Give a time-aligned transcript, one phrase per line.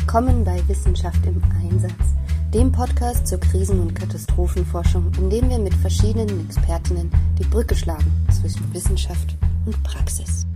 [0.00, 1.92] Willkommen bei Wissenschaft im Einsatz,
[2.52, 8.10] dem Podcast zur Krisen- und Katastrophenforschung, in dem wir mit verschiedenen Expertinnen die Brücke schlagen
[8.32, 9.36] zwischen Wissenschaft
[9.66, 10.46] und Praxis.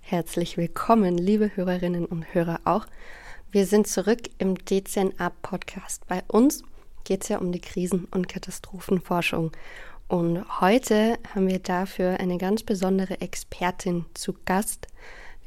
[0.00, 2.86] Herzlich willkommen, liebe Hörerinnen und Hörer auch.
[3.52, 6.06] Wir sind zurück im DCNA-Podcast.
[6.08, 6.64] Bei uns
[7.04, 9.52] geht es ja um die Krisen- und Katastrophenforschung.
[10.08, 14.88] Und heute haben wir dafür eine ganz besondere Expertin zu Gast,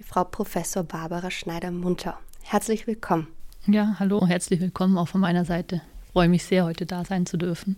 [0.04, 2.18] Frau Professor Barbara Schneider-Munter.
[2.44, 3.28] Herzlich willkommen.
[3.66, 5.82] Ja, hallo, herzlich willkommen auch von meiner Seite.
[6.06, 7.78] Ich freue mich sehr, heute da sein zu dürfen.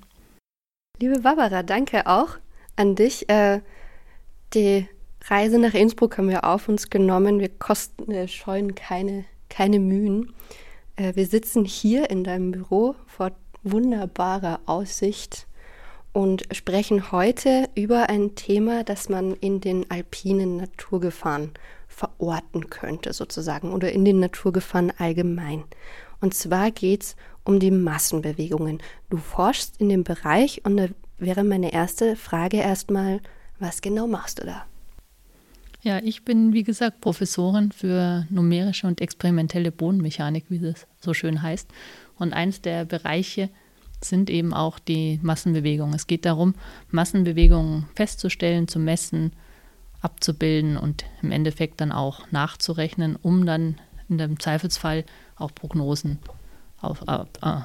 [0.99, 2.37] Liebe Barbara, danke auch
[2.75, 3.29] an dich.
[3.29, 3.61] Äh,
[4.53, 4.87] die
[5.25, 7.39] Reise nach Innsbruck haben wir auf uns genommen.
[7.39, 10.33] Wir kosten, äh, scheuen keine, keine Mühen.
[10.95, 13.31] Äh, wir sitzen hier in deinem Büro vor
[13.63, 15.47] wunderbarer Aussicht
[16.11, 21.51] und sprechen heute über ein Thema, das man in den alpinen Naturgefahren
[21.99, 25.65] verorten könnte, sozusagen, oder in den Naturgefahren allgemein.
[26.21, 28.79] Und zwar geht es um die Massenbewegungen.
[29.09, 33.19] Du forschst in dem Bereich und da wäre meine erste Frage erstmal,
[33.59, 34.65] was genau machst du da?
[35.81, 41.41] Ja, ich bin, wie gesagt, Professorin für numerische und experimentelle Bodenmechanik, wie das so schön
[41.41, 41.69] heißt.
[42.17, 43.49] Und eins der Bereiche
[44.01, 45.95] sind eben auch die Massenbewegungen.
[45.95, 46.55] Es geht darum,
[46.91, 49.31] Massenbewegungen festzustellen, zu messen,
[50.01, 55.05] abzubilden und im Endeffekt dann auch nachzurechnen, um dann in dem Zweifelsfall
[55.35, 56.19] auch Prognosen,
[56.81, 57.61] auf, äh, äh,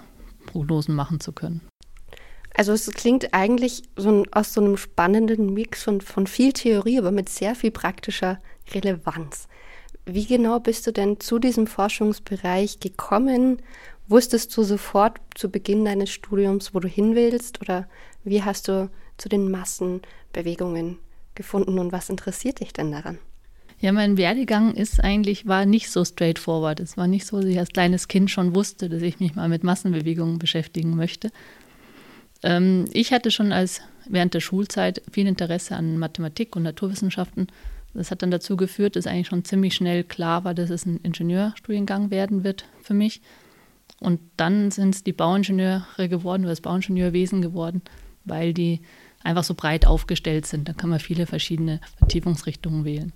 [0.46, 1.60] Prognosen machen zu können.
[2.56, 6.98] Also es klingt eigentlich so ein, aus so einem spannenden Mix von, von viel Theorie,
[6.98, 8.38] aber mit sehr viel praktischer
[8.72, 9.48] Relevanz.
[10.06, 13.60] Wie genau bist du denn zu diesem Forschungsbereich gekommen?
[14.06, 17.60] Wusstest du sofort zu Beginn deines Studiums, wo du hin willst?
[17.60, 17.88] Oder
[18.22, 20.98] wie hast du zu den Massenbewegungen
[21.34, 23.18] gefunden und was interessiert dich denn daran?
[23.80, 26.80] Ja, mein Werdegang ist eigentlich, war nicht so straightforward.
[26.80, 29.48] Es war nicht so, dass ich als kleines Kind schon wusste, dass ich mich mal
[29.48, 31.30] mit Massenbewegungen beschäftigen möchte.
[32.42, 37.48] Ähm, ich hatte schon als während der Schulzeit viel Interesse an Mathematik und Naturwissenschaften.
[37.94, 40.98] Das hat dann dazu geführt, dass eigentlich schon ziemlich schnell klar war, dass es ein
[41.02, 43.22] Ingenieurstudiengang werden wird für mich.
[44.00, 47.82] Und dann sind es die Bauingenieure geworden oder das Bauingenieurwesen geworden,
[48.24, 48.80] weil die
[49.24, 50.68] einfach so breit aufgestellt sind.
[50.68, 53.12] Da kann man viele verschiedene Vertiefungsrichtungen wählen.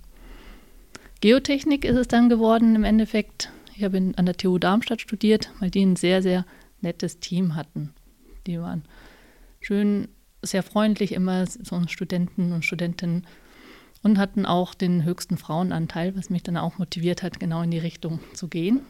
[1.21, 3.51] Geotechnik ist es dann geworden im Endeffekt.
[3.75, 6.45] Ich habe an der TU Darmstadt studiert, weil die ein sehr, sehr
[6.81, 7.93] nettes Team hatten.
[8.47, 8.83] Die waren
[9.61, 10.09] schön,
[10.41, 13.27] sehr freundlich immer, so Studenten und Studentinnen
[14.01, 17.79] und hatten auch den höchsten Frauenanteil, was mich dann auch motiviert hat, genau in die
[17.79, 18.81] Richtung zu gehen.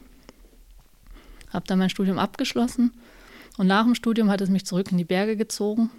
[1.52, 2.92] Habe dann mein Studium abgeschlossen
[3.58, 5.90] und nach dem Studium hat es mich zurück in die Berge gezogen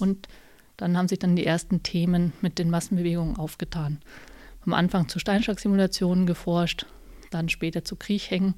[0.00, 0.28] und
[0.76, 4.00] dann haben sich dann die ersten Themen mit den Massenbewegungen aufgetan.
[4.64, 6.86] Am Anfang zu Steinschlagsimulationen geforscht,
[7.30, 8.54] dann später zu Kriechhängen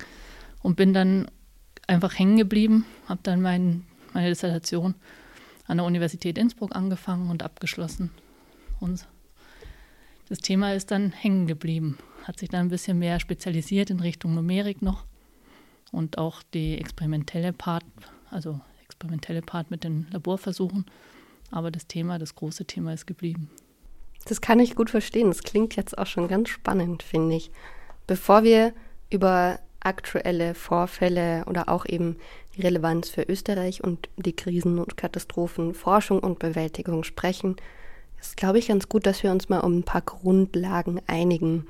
[0.62, 1.30] und bin dann
[1.86, 4.94] einfach hängen geblieben, habe dann mein, meine Dissertation
[5.66, 8.10] an der Universität Innsbruck angefangen und abgeschlossen.
[8.80, 9.06] Und
[10.28, 14.34] das Thema ist dann hängen geblieben, hat sich dann ein bisschen mehr spezialisiert in Richtung
[14.34, 15.04] Numerik noch
[15.90, 17.84] und auch die experimentelle Part,
[18.30, 20.86] also experimentelle Part mit den Laborversuchen.
[21.50, 23.50] Aber das Thema, das große Thema ist geblieben.
[24.27, 25.28] Das kann ich gut verstehen.
[25.28, 27.50] Das klingt jetzt auch schon ganz spannend, finde ich.
[28.06, 28.72] Bevor wir
[29.11, 32.16] über aktuelle Vorfälle oder auch eben
[32.56, 37.56] die Relevanz für Österreich und die Krisen- und Katastrophenforschung und Bewältigung sprechen,
[38.21, 41.67] ist, glaube ich, ganz gut, dass wir uns mal um ein paar Grundlagen einigen.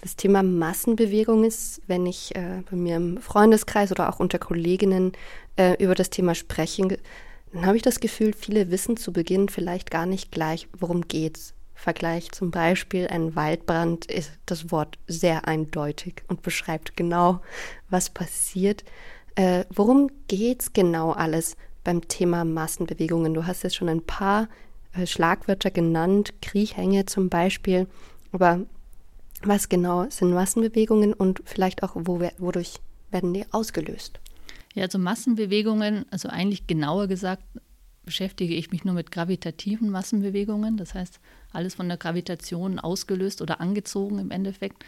[0.00, 5.12] Das Thema Massenbewegung ist, wenn ich äh, bei mir im Freundeskreis oder auch unter Kolleginnen
[5.56, 6.98] äh, über das Thema spreche,
[7.54, 11.54] dann habe ich das Gefühl, viele wissen zu Beginn vielleicht gar nicht gleich, worum geht's.
[11.76, 17.40] Vergleich zum Beispiel ein Waldbrand ist das Wort sehr eindeutig und beschreibt genau,
[17.90, 18.84] was passiert.
[19.34, 23.34] Äh, worum geht's genau alles beim Thema Massenbewegungen?
[23.34, 24.48] Du hast jetzt schon ein paar
[24.92, 27.86] äh, Schlagwörter genannt, Kriechhänge zum Beispiel,
[28.32, 28.60] aber
[29.42, 32.80] was genau sind Massenbewegungen und vielleicht auch, wo, wodurch
[33.10, 34.20] werden die ausgelöst?
[34.74, 37.44] Ja, also Massenbewegungen, also eigentlich genauer gesagt,
[38.04, 40.76] beschäftige ich mich nur mit gravitativen Massenbewegungen.
[40.76, 41.20] Das heißt,
[41.52, 44.84] alles von der Gravitation ausgelöst oder angezogen im Endeffekt.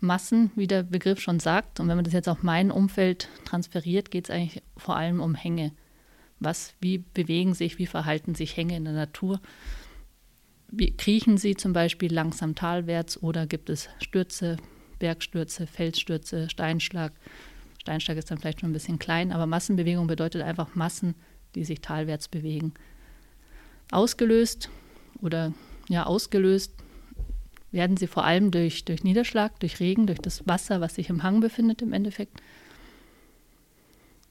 [0.00, 4.10] Massen, wie der Begriff schon sagt, und wenn man das jetzt auf mein Umfeld transferiert,
[4.10, 5.72] geht es eigentlich vor allem um Hänge.
[6.40, 9.40] Was, wie bewegen sich, wie verhalten sich Hänge in der Natur?
[10.68, 14.56] Wie kriechen sie zum Beispiel langsam talwärts oder gibt es Stürze,
[14.98, 17.12] Bergstürze, Felsstürze, Steinschlag?
[17.84, 21.14] Steinschlag ist dann vielleicht schon ein bisschen klein, aber Massenbewegung bedeutet einfach Massen,
[21.54, 22.72] die sich talwärts bewegen.
[23.90, 24.70] Ausgelöst
[25.20, 25.52] oder
[25.90, 26.72] ja, ausgelöst
[27.72, 31.22] werden sie vor allem durch, durch Niederschlag, durch Regen, durch das Wasser, was sich im
[31.22, 32.40] Hang befindet im Endeffekt.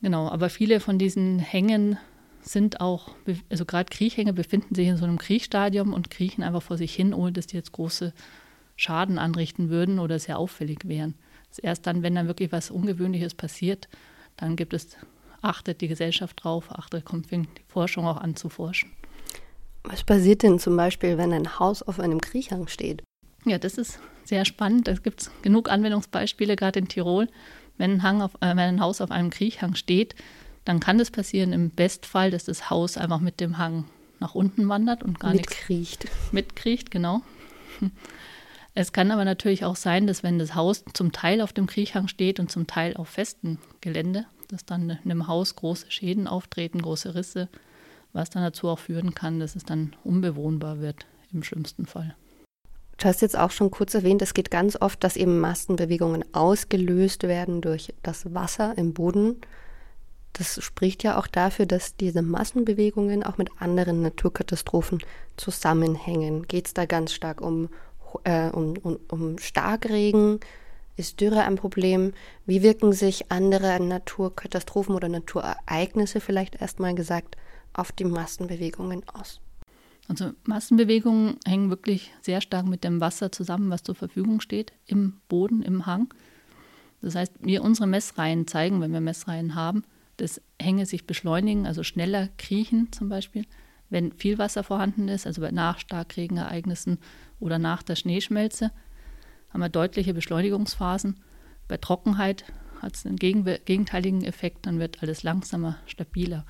[0.02, 2.00] Genau, aber viele von diesen Hängen
[2.42, 3.16] sind auch,
[3.52, 7.14] also gerade Kriechhänge befinden sich in so einem Kriechstadium und kriechen einfach vor sich hin,
[7.14, 8.14] ohne dass die jetzt große
[8.78, 11.14] Schaden anrichten würden oder sehr auffällig wären.
[11.60, 13.88] Erst dann, wenn dann wirklich was Ungewöhnliches passiert,
[14.38, 14.98] dann gibt es,
[15.42, 18.92] achtet die Gesellschaft drauf, achtet, kommt die Forschung auch an zu forschen.
[19.84, 23.04] Was passiert denn zum Beispiel, wenn ein Haus auf einem Kriechhang steht?
[23.46, 24.88] Ja, das ist sehr spannend.
[24.88, 27.28] Es gibt genug Anwendungsbeispiele, gerade in Tirol.
[27.78, 30.16] Wenn ein, Hang auf, äh, wenn ein Haus auf einem Kriechhang steht,
[30.64, 33.86] dann kann das passieren im Bestfall, dass das Haus einfach mit dem Hang
[34.20, 36.06] nach unten wandert und gar mitkriecht.
[36.06, 37.22] nichts mitkriecht, genau.
[38.76, 42.08] Es kann aber natürlich auch sein, dass wenn das Haus zum Teil auf dem Kriechhang
[42.08, 46.82] steht und zum Teil auf festem Gelände, dass dann in einem Haus große Schäden auftreten,
[46.82, 47.50] große Risse,
[48.14, 52.16] was dann dazu auch führen kann, dass es dann unbewohnbar wird im schlimmsten Fall.
[52.98, 57.24] Du hast jetzt auch schon kurz erwähnt, es geht ganz oft, dass eben Mastenbewegungen ausgelöst
[57.24, 59.42] werden durch das Wasser im Boden.
[60.34, 65.00] Das spricht ja auch dafür, dass diese Massenbewegungen auch mit anderen Naturkatastrophen
[65.38, 66.48] zusammenhängen.
[66.48, 67.70] Geht es da ganz stark um,
[68.24, 70.40] äh, um, um, um Starkregen?
[70.96, 72.14] Ist Dürre ein Problem?
[72.46, 77.36] Wie wirken sich andere Naturkatastrophen oder Naturereignisse vielleicht erstmal gesagt
[77.74, 79.40] auf die Massenbewegungen aus?
[80.08, 85.22] Also Massenbewegungen hängen wirklich sehr stark mit dem Wasser zusammen, was zur Verfügung steht im
[85.30, 86.14] Boden, im Hang.
[87.02, 89.84] Das heißt, wir unsere Messreihen zeigen, wenn wir Messreihen haben,
[90.18, 93.46] dass Hänge sich beschleunigen, also schneller kriechen zum Beispiel,
[93.90, 97.00] wenn viel Wasser vorhanden ist, also nach Starkregenereignissen
[97.44, 98.72] oder nach der Schneeschmelze,
[99.50, 101.22] haben wir deutliche Beschleunigungsphasen.
[101.68, 102.46] Bei Trockenheit
[102.82, 106.46] hat es einen gegenteiligen Effekt, dann wird alles langsamer, stabiler.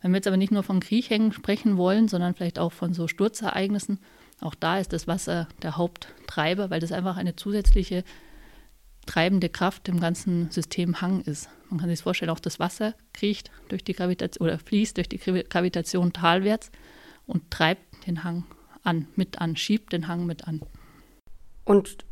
[0.00, 3.06] Wenn wir jetzt aber nicht nur von Kriechhängen sprechen wollen, sondern vielleicht auch von so
[3.06, 4.00] Sturzereignissen,
[4.40, 8.02] auch da ist das Wasser der Haupttreiber, weil das einfach eine zusätzliche
[9.06, 11.48] treibende Kraft im ganzen System Hang ist.
[11.70, 15.18] Man kann sich vorstellen, auch das Wasser kriecht durch die Gravitation oder fließt durch die
[15.18, 16.70] Gravitation talwärts
[17.26, 18.44] und treibt den Hang
[18.82, 20.62] an, mit an, schiebt den Hang mit an.
[21.64, 22.04] Und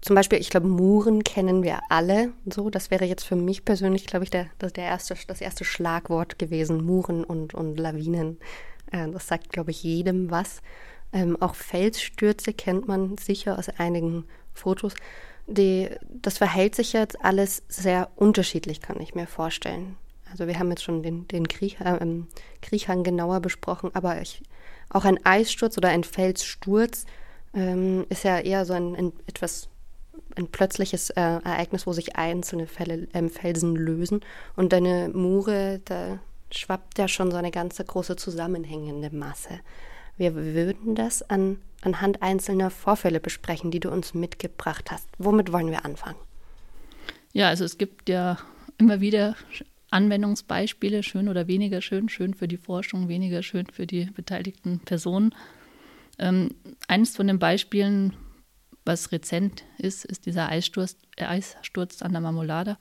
[0.00, 2.70] zum Beispiel, ich glaube, Muren kennen wir alle so.
[2.70, 6.38] Das wäre jetzt für mich persönlich, glaube ich, der, das, der erste, das erste Schlagwort
[6.38, 6.84] gewesen.
[6.84, 8.38] Muren und, und Lawinen.
[8.90, 10.62] Äh, das sagt, glaube ich, jedem was.
[11.12, 14.94] Ähm, auch Felsstürze kennt man sicher aus einigen Fotos.
[15.46, 19.96] Die, das verhält sich jetzt alles sehr unterschiedlich, kann ich mir vorstellen.
[20.30, 21.98] Also wir haben jetzt schon den, den Kriech, äh,
[22.62, 24.42] Kriechhang genauer besprochen, aber ich,
[24.90, 27.06] auch ein Eissturz oder ein Felssturz
[27.54, 29.68] ähm, ist ja eher so ein, ein etwas
[30.36, 34.20] ein plötzliches äh, Ereignis, wo sich einzelne Fälle, äh, Felsen lösen.
[34.56, 36.18] Und deine Mure, da
[36.50, 39.60] schwappt ja schon so eine ganze große zusammenhängende Masse.
[40.16, 45.08] Wir würden das an, anhand einzelner Vorfälle besprechen, die du uns mitgebracht hast.
[45.18, 46.18] Womit wollen wir anfangen?
[47.32, 48.38] Ja, also es gibt ja
[48.78, 49.36] immer wieder
[49.92, 55.34] Anwendungsbeispiele, schön oder weniger schön, schön für die Forschung, weniger schön für die beteiligten Personen.
[56.18, 56.50] Ähm,
[56.88, 58.14] eines von den Beispielen,
[58.84, 62.78] was rezent ist, ist dieser Eissturz, äh, Eissturz an der Marmolada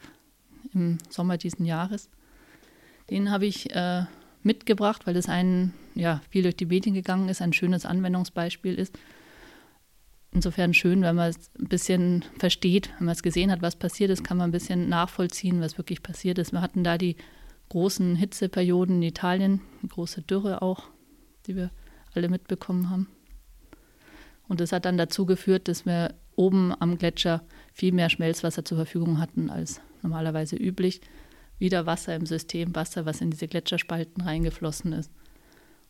[0.74, 2.10] im Sommer diesen Jahres.
[3.10, 4.06] Den habe ich äh,
[4.44, 8.98] mitgebracht, weil das ein, ja, viel durch die Medien gegangen ist, ein schönes Anwendungsbeispiel ist.
[10.34, 14.10] Insofern schön, wenn man es ein bisschen versteht, wenn man es gesehen hat, was passiert
[14.12, 16.54] ist, kann man ein bisschen nachvollziehen, was wirklich passiert ist.
[16.54, 17.18] Wir hatten da die
[17.70, 20.84] großen Hitzeperioden in Italien, eine große Dürre auch,
[21.48, 21.70] die wir
[22.14, 23.08] alle mitbekommen haben.
[24.48, 28.78] Und das hat dann dazu geführt, dass wir oben am Gletscher viel mehr Schmelzwasser zur
[28.78, 31.02] Verfügung hatten als normalerweise üblich.
[31.60, 35.12] Wieder Wasser im System, Wasser, was in diese Gletscherspalten reingeflossen ist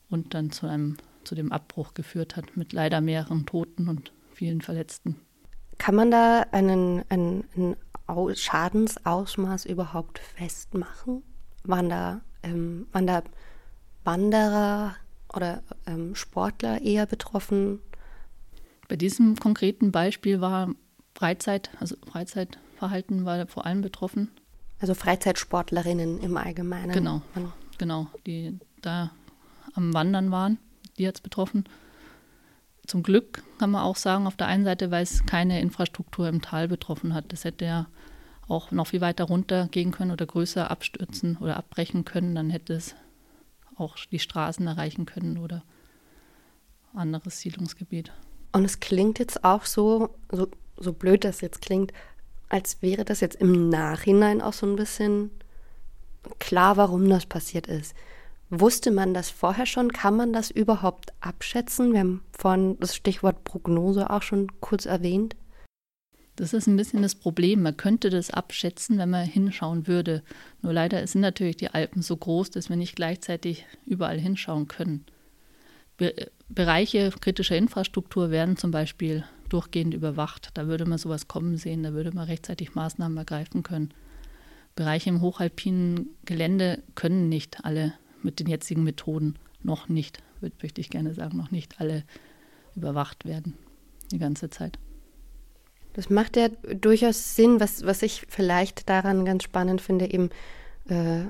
[0.10, 4.62] und dann zu einem zu dem Abbruch geführt hat, mit leider mehreren Toten und vielen
[4.62, 5.20] Verletzten.
[5.78, 7.76] Kann man da einen, einen, einen
[8.36, 11.24] Schadensausmaß überhaupt festmachen?
[11.64, 13.24] Waren da, ähm, waren da
[14.04, 14.96] Wanderer
[15.34, 17.80] oder ähm, Sportler eher betroffen
[18.92, 20.68] bei diesem konkreten Beispiel war
[21.16, 24.30] Freizeit, also Freizeitverhalten war vor allem betroffen.
[24.82, 26.92] Also Freizeitsportlerinnen im Allgemeinen.
[26.92, 27.22] Genau,
[27.78, 29.12] genau, die da
[29.76, 30.58] am Wandern waren,
[30.98, 31.64] die hat es betroffen.
[32.92, 36.42] Zum Glück kann man auch sagen, auf der einen Seite, weil es keine Infrastruktur im
[36.42, 37.32] Tal betroffen hat.
[37.32, 37.88] Das hätte ja
[38.50, 42.36] auch noch viel weiter runter gehen können oder größer abstürzen oder abbrechen können.
[42.36, 42.96] Dann hätte es
[43.78, 45.64] auch die Straßen erreichen können oder
[46.94, 48.12] anderes Siedlungsgebiet.
[48.52, 51.94] Und es klingt jetzt auch so, so, so blöd das jetzt klingt,
[52.50, 55.32] als wäre das jetzt im Nachhinein auch so ein bisschen
[56.40, 57.96] klar, warum das passiert ist.
[58.54, 59.94] Wusste man das vorher schon?
[59.94, 61.94] Kann man das überhaupt abschätzen?
[61.94, 65.38] Wir haben vorhin das Stichwort Prognose auch schon kurz erwähnt.
[66.36, 67.62] Das ist ein bisschen das Problem.
[67.62, 70.22] Man könnte das abschätzen, wenn man hinschauen würde.
[70.62, 75.06] Nur leider sind natürlich die Alpen so groß, dass wir nicht gleichzeitig überall hinschauen können.
[75.96, 76.14] Be
[76.50, 80.50] Bereiche kritischer Infrastruktur werden zum Beispiel durchgehend überwacht.
[80.56, 83.94] Da würde man sowas kommen sehen, da würde man rechtzeitig Maßnahmen ergreifen können.
[84.76, 90.24] Bereiche im hochalpinen Gelände können nicht alle mit den jetzigen Methoden noch nicht,
[90.62, 92.04] möchte ich gerne sagen, noch nicht alle
[92.76, 93.58] überwacht werden
[94.12, 94.80] die ganze Zeit.
[95.94, 100.30] Das macht ja durchaus Sinn, was, was ich vielleicht daran ganz spannend finde, eben
[100.88, 101.26] äh,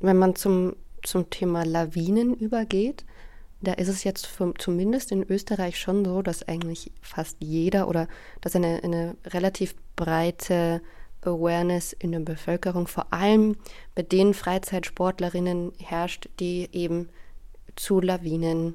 [0.00, 3.04] wenn man zum, zum Thema Lawinen übergeht,
[3.60, 8.08] da ist es jetzt für, zumindest in Österreich schon so, dass eigentlich fast jeder oder
[8.40, 10.82] dass eine, eine relativ breite
[11.26, 13.56] Awareness in der Bevölkerung, vor allem
[13.94, 17.08] bei den Freizeitsportlerinnen herrscht, die eben
[17.76, 18.74] zu Lawinen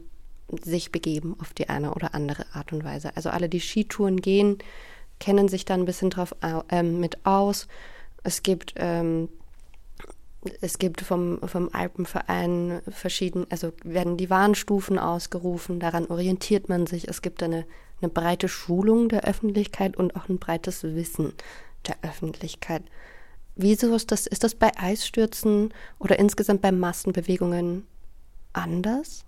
[0.63, 3.15] sich begeben auf die eine oder andere Art und Weise.
[3.15, 4.57] Also alle, die Skitouren gehen,
[5.19, 7.67] kennen sich da ein bisschen drauf äh, mit aus.
[8.23, 9.29] Es gibt ähm,
[10.61, 17.09] es gibt vom, vom Alpenverein verschieden, also werden die Warnstufen ausgerufen, daran orientiert man sich.
[17.09, 17.65] Es gibt eine,
[18.01, 21.33] eine breite Schulung der Öffentlichkeit und auch ein breites Wissen
[21.87, 22.83] der Öffentlichkeit.
[23.55, 27.85] Wieso ist das, ist das bei Eisstürzen oder insgesamt bei Massenbewegungen
[28.53, 29.25] anders?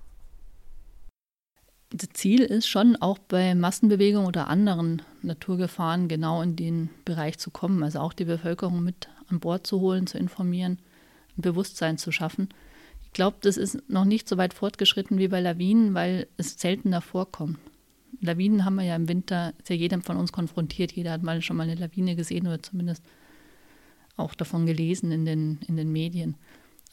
[1.89, 7.51] Das Ziel ist schon auch bei Massenbewegungen oder anderen Naturgefahren genau in den Bereich zu
[7.51, 10.79] kommen, also auch die Bevölkerung mit an Bord zu holen, zu informieren,
[11.37, 12.47] ein Bewusstsein zu schaffen.
[13.03, 17.01] Ich glaube, das ist noch nicht so weit fortgeschritten wie bei Lawinen, weil es seltener
[17.01, 17.59] vorkommt.
[18.21, 20.91] Lawinen haben wir ja im Winter, ist ja jedem von uns konfrontiert.
[20.91, 23.03] Jeder hat mal schon mal eine Lawine gesehen oder zumindest
[24.15, 26.35] auch davon gelesen in den, in den Medien.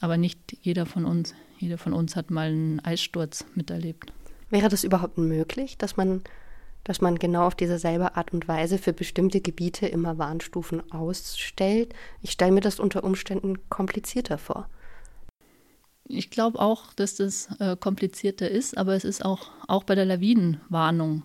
[0.01, 4.11] Aber nicht jeder von uns, jeder von uns hat mal einen Eissturz miterlebt.
[4.49, 6.21] Wäre das überhaupt möglich, dass man,
[6.83, 11.93] dass man genau auf diese selbe Art und Weise für bestimmte Gebiete immer Warnstufen ausstellt?
[12.23, 14.67] Ich stelle mir das unter Umständen komplizierter vor.
[16.11, 20.05] Ich glaube auch, dass das äh, komplizierter ist, aber es ist auch, auch bei der
[20.05, 21.21] Lawinenwarnung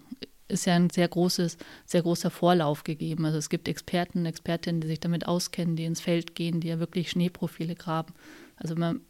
[0.46, 3.24] ist ja ein sehr großes, sehr großer Vorlauf gegeben.
[3.24, 6.78] Also es gibt Experten, Expertinnen, die sich damit auskennen, die ins Feld gehen, die ja
[6.80, 8.12] wirklich Schneeprofile graben.
[8.56, 9.00] Also man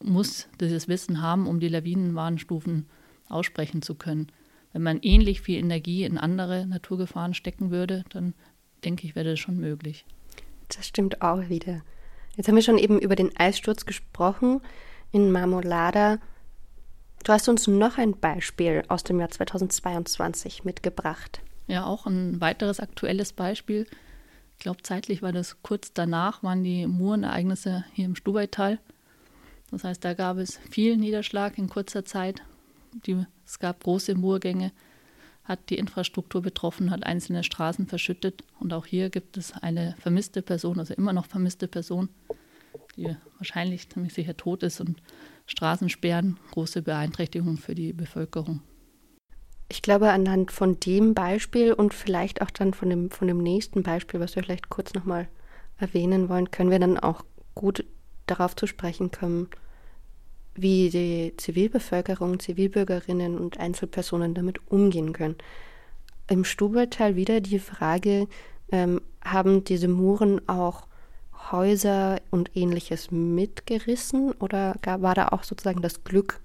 [0.00, 2.86] muss dieses Wissen haben, um die Lawinenwarnstufen
[3.28, 4.28] aussprechen zu können.
[4.72, 8.34] Wenn man ähnlich viel Energie in andere Naturgefahren stecken würde, dann
[8.84, 10.04] denke ich, wäre das schon möglich.
[10.68, 11.82] Das stimmt auch wieder.
[12.36, 14.60] Jetzt haben wir schon eben über den Eissturz gesprochen
[15.12, 16.18] in Marmolada.
[17.24, 21.40] Du hast uns noch ein Beispiel aus dem Jahr 2022 mitgebracht.
[21.66, 23.86] Ja, auch ein weiteres aktuelles Beispiel.
[24.56, 28.78] Ich glaube, zeitlich war das kurz danach, waren die Murenereignisse hier im Stubaital.
[29.70, 32.42] Das heißt, da gab es viel Niederschlag in kurzer Zeit.
[33.06, 34.72] Die, es gab große Murgänge,
[35.44, 38.42] hat die Infrastruktur betroffen, hat einzelne Straßen verschüttet.
[38.58, 42.08] Und auch hier gibt es eine vermisste Person, also immer noch vermisste Person
[42.96, 45.00] die wahrscheinlich ziemlich sicher tot ist und
[45.46, 48.62] Straßensperren, große Beeinträchtigung für die Bevölkerung.
[49.70, 53.82] Ich glaube, anhand von dem Beispiel und vielleicht auch dann von dem, von dem nächsten
[53.82, 55.28] Beispiel, was wir vielleicht kurz nochmal
[55.78, 57.84] erwähnen wollen, können wir dann auch gut
[58.26, 59.48] darauf zu sprechen kommen,
[60.54, 65.36] wie die Zivilbevölkerung, Zivilbürgerinnen und Einzelpersonen damit umgehen können.
[66.28, 68.26] Im Stuberteil wieder die Frage,
[68.70, 70.87] ähm, haben diese Muren auch
[71.50, 76.40] Häuser und ähnliches mitgerissen oder war da auch sozusagen das Glück,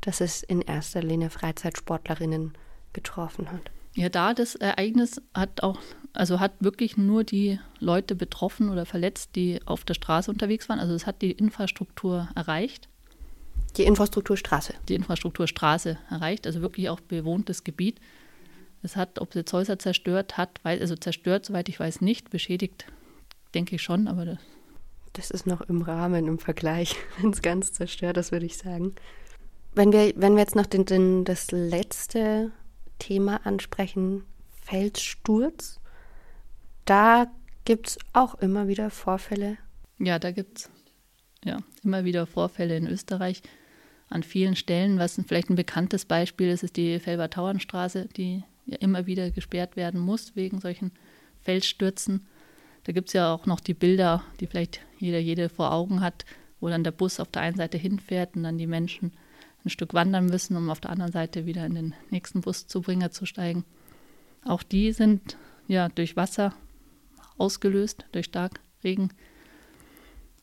[0.00, 2.52] dass es in erster Linie Freizeitsportlerinnen
[2.92, 3.70] getroffen hat?
[3.94, 5.78] Ja, da das Ereignis hat auch,
[6.12, 10.78] also hat wirklich nur die Leute betroffen oder verletzt, die auf der Straße unterwegs waren.
[10.78, 12.88] Also es hat die Infrastruktur erreicht.
[13.76, 14.74] Die Infrastrukturstraße.
[14.88, 18.00] Die Infrastrukturstraße erreicht, also wirklich auch bewohntes Gebiet.
[18.82, 22.86] Es hat, ob es jetzt Häuser zerstört hat, also zerstört, soweit ich weiß, nicht, beschädigt
[23.54, 24.38] denke ich schon, aber das.
[25.14, 28.94] Das ist noch im Rahmen im Vergleich, wenn es ganz zerstört ist, würde ich sagen.
[29.74, 32.52] Wenn wir, wenn wir jetzt noch den, den, das letzte
[32.98, 34.24] Thema ansprechen,
[34.62, 35.80] Felssturz,
[36.84, 37.26] da
[37.64, 39.58] gibt es auch immer wieder Vorfälle.
[39.98, 40.70] Ja, da gibt es
[41.44, 43.42] ja, immer wieder Vorfälle in Österreich
[44.08, 44.98] an vielen Stellen.
[44.98, 50.00] Was vielleicht ein bekanntes Beispiel ist, ist die Felber-Tauernstraße, die ja immer wieder gesperrt werden
[50.00, 50.92] muss wegen solchen
[51.40, 52.26] Felsstürzen.
[52.90, 56.24] Da gibt es ja auch noch die Bilder, die vielleicht jeder, jede vor Augen hat,
[56.58, 59.12] wo dann der Bus auf der einen Seite hinfährt und dann die Menschen
[59.64, 63.26] ein Stück wandern müssen, um auf der anderen Seite wieder in den nächsten Buszubringer zu
[63.26, 63.64] steigen.
[64.44, 65.36] Auch die sind
[65.68, 66.52] ja durch Wasser
[67.38, 69.12] ausgelöst, durch Starkregen.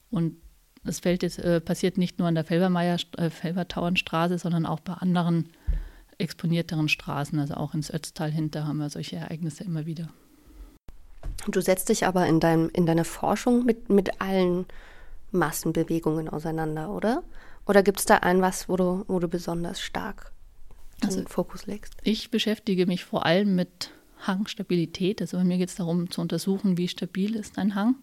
[0.10, 0.38] Und
[0.86, 4.94] Das fällt jetzt, äh, passiert nicht nur an der Felbermeier, äh, Felbertauernstraße, sondern auch bei
[4.94, 5.50] anderen
[6.18, 7.38] exponierteren Straßen.
[7.40, 10.08] Also auch ins Ötztal hinter haben wir solche Ereignisse immer wieder.
[11.48, 14.66] Du setzt dich aber in, deinem, in deiner Forschung mit, mit allen
[15.32, 17.24] Massenbewegungen auseinander, oder?
[17.66, 20.32] Oder gibt es da ein was, wo du, wo du besonders stark
[21.04, 21.94] also, den Fokus legst?
[22.04, 23.92] Ich beschäftige mich vor allem mit
[24.26, 25.22] Hangstabilität.
[25.22, 27.96] Also bei mir geht es darum zu untersuchen, wie stabil ist ein Hang.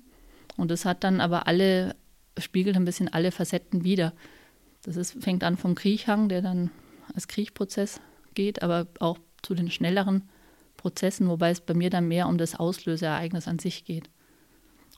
[0.57, 1.97] Und das hat dann aber alle,
[2.39, 4.13] spiegelt ein bisschen alle Facetten wider.
[4.83, 6.71] Das ist, fängt an vom Kriechhang, der dann
[7.15, 8.01] als Kriechprozess
[8.35, 10.29] geht, aber auch zu den schnelleren
[10.85, 14.11] Prozessen, wobei es bei mir dann mehr um das Auslöseereignis an sich geht.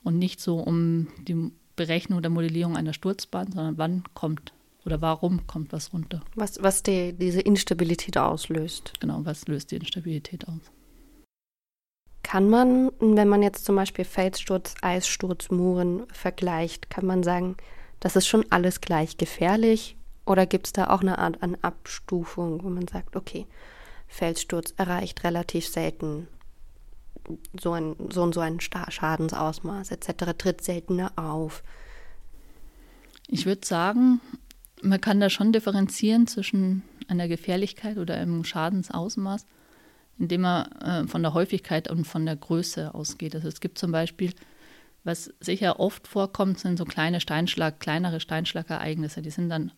[0.03, 4.51] Und nicht so um die Berechnung oder Modellierung einer Sturzbahn, sondern wann kommt
[4.85, 6.19] oder warum kommt was runter.
[6.35, 8.95] Was, was die, diese Instabilität auslöst.
[8.99, 10.59] Genau, was löst die Instabilität aus?
[12.21, 17.55] Kann man, wenn man jetzt zum Beispiel Felssturz, Eissturz, Muren vergleicht, kann man sagen,
[18.01, 19.95] das ist schon alles gleich gefährlich?
[20.25, 23.45] Oder gibt es da auch eine Art an Abstufung, wo man sagt, okay,
[24.07, 26.27] Felssturz erreicht relativ selten
[27.59, 31.63] so ein so und so ein Schadensausmaß etc., tritt seltener auf?
[33.27, 34.21] Ich würde sagen,
[34.81, 39.45] man kann da schon differenzieren zwischen einer Gefährlichkeit oder einem Schadensausmaß,
[40.17, 43.35] indem man äh, von der Häufigkeit und von der Größe ausgeht.
[43.35, 44.33] Also es gibt zum Beispiel,
[45.03, 49.21] was sicher oft vorkommt, sind so kleine Steinschlag, kleinere Steinschlagereignisse.
[49.21, 49.71] Die sind dann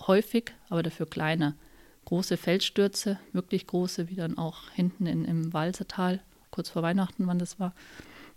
[0.00, 1.54] häufig, aber dafür kleiner.
[2.04, 6.20] Große Felsstürze, wirklich große, wie dann auch hinten in, im Walsertal,
[6.50, 7.74] kurz vor Weihnachten, wann das war.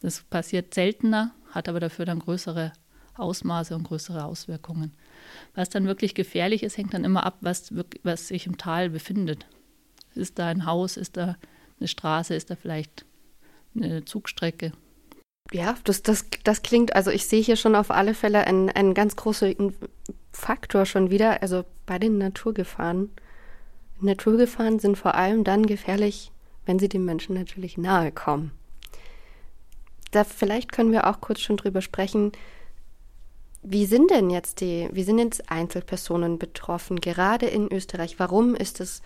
[0.02, 2.72] Das passiert seltener, hat aber dafür dann größere
[3.16, 4.94] Ausmaße und größere Auswirkungen.
[5.56, 9.48] Was dann wirklich gefährlich ist, hängt dann immer ab, was, was sich im Tal befindet.
[10.16, 11.36] Ist da ein Haus, ist da
[11.80, 13.06] eine Straße, ist da vielleicht
[13.76, 14.72] eine Zugstrecke?
[15.52, 18.94] Ja, das, das, das klingt, also ich sehe hier schon auf alle Fälle einen, einen
[18.94, 19.74] ganz großen
[20.32, 23.12] Faktor schon wieder, also bei den Naturgefahren.
[24.00, 26.32] Naturgefahren sind vor allem dann gefährlich,
[26.66, 28.52] wenn sie dem Menschen natürlich nahe kommen.
[30.12, 32.32] Da vielleicht können wir auch kurz schon drüber sprechen,
[33.64, 38.18] wie sind denn jetzt die, wie sind jetzt Einzelpersonen betroffen, gerade in Österreich?
[38.20, 39.02] Warum ist es,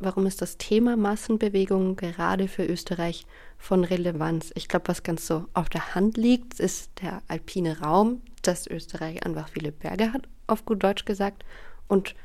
[0.00, 3.24] warum ist das Thema Massenbewegung gerade für Österreich
[3.58, 4.50] von Relevanz?
[4.56, 9.24] Ich glaube, was ganz so auf der Hand liegt, ist der alpine Raum, dass Österreich
[9.24, 11.44] einfach viele Berge hat, auf gut Deutsch gesagt,
[11.86, 12.16] und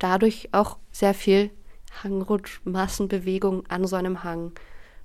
[0.00, 1.50] dadurch auch sehr viel
[2.02, 4.52] Hangrutsch, Massenbewegung an so einem Hang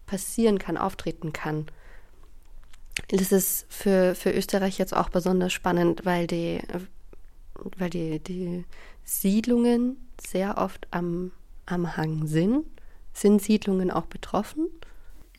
[0.05, 1.67] passieren kann, auftreten kann.
[3.09, 6.59] Das ist für, für Österreich jetzt auch besonders spannend, weil die,
[7.77, 8.65] weil die, die
[9.03, 11.31] Siedlungen sehr oft am,
[11.65, 12.65] am Hang sind.
[13.13, 14.67] Sind Siedlungen auch betroffen?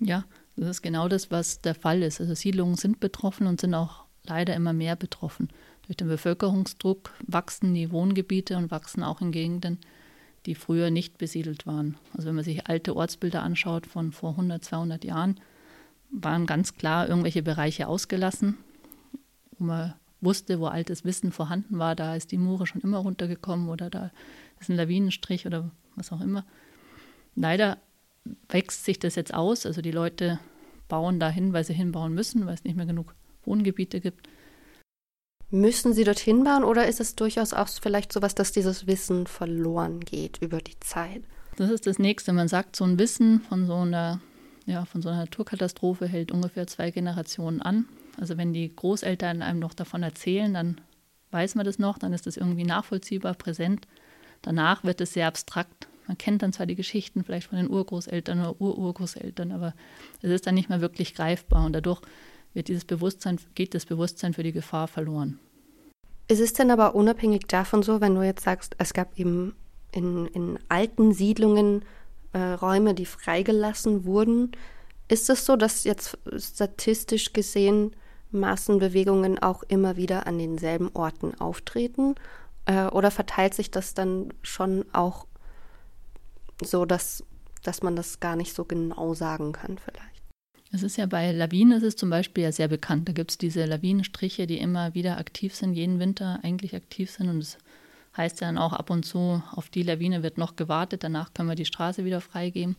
[0.00, 0.24] Ja,
[0.56, 2.20] das ist genau das, was der Fall ist.
[2.20, 5.48] Also Siedlungen sind betroffen und sind auch leider immer mehr betroffen.
[5.86, 9.78] Durch den Bevölkerungsdruck wachsen die Wohngebiete und wachsen auch in Gegenden,
[10.44, 11.96] die früher nicht besiedelt waren.
[12.12, 15.40] Also wenn man sich alte Ortsbilder anschaut von vor 100, 200 Jahren,
[16.10, 18.56] waren ganz klar irgendwelche Bereiche ausgelassen,
[19.58, 21.94] wo man wusste, wo altes Wissen vorhanden war.
[21.94, 24.10] Da ist die Mure schon immer runtergekommen oder da
[24.60, 26.44] ist ein Lawinenstrich oder was auch immer.
[27.34, 27.78] Leider
[28.48, 29.66] wächst sich das jetzt aus.
[29.66, 30.40] Also die Leute
[30.88, 34.28] bauen dahin, weil sie hinbauen müssen, weil es nicht mehr genug Wohngebiete gibt.
[35.50, 39.26] Müssen sie dorthin bauen oder ist es durchaus auch vielleicht so was, dass dieses Wissen
[39.26, 41.22] verloren geht über die Zeit?
[41.56, 42.32] Das ist das Nächste.
[42.32, 44.20] Man sagt, so ein Wissen von so einer
[44.66, 47.86] ja, von so einer Naturkatastrophe hält ungefähr zwei Generationen an.
[48.20, 50.80] Also wenn die Großeltern einem noch davon erzählen, dann
[51.30, 53.86] weiß man das noch, dann ist das irgendwie nachvollziehbar, präsent.
[54.42, 55.88] Danach wird es sehr abstrakt.
[56.08, 59.74] Man kennt dann zwar die Geschichten vielleicht von den Urgroßeltern oder Ururgroßeltern, aber
[60.22, 62.00] es ist dann nicht mehr wirklich greifbar und dadurch
[62.56, 65.38] wird dieses Bewusstsein, geht das Bewusstsein für die Gefahr verloren.
[66.26, 69.54] Ist es denn aber unabhängig davon so, wenn du jetzt sagst, es gab eben
[69.92, 71.84] in, in alten Siedlungen
[72.32, 74.52] äh, Räume, die freigelassen wurden.
[75.06, 77.94] Ist es so, dass jetzt statistisch gesehen
[78.32, 82.16] Massenbewegungen auch immer wieder an denselben Orten auftreten?
[82.64, 85.26] Äh, oder verteilt sich das dann schon auch
[86.62, 87.22] so, dass,
[87.62, 90.15] dass man das gar nicht so genau sagen kann vielleicht?
[90.76, 93.08] Es ist ja bei Lawinen, ist es zum Beispiel ja sehr bekannt.
[93.08, 97.30] Da gibt es diese Lawinenstriche, die immer wieder aktiv sind, jeden Winter eigentlich aktiv sind
[97.30, 97.56] und es
[98.14, 101.54] heißt dann auch ab und zu, auf die Lawine wird noch gewartet, danach können wir
[101.54, 102.76] die Straße wieder freigeben.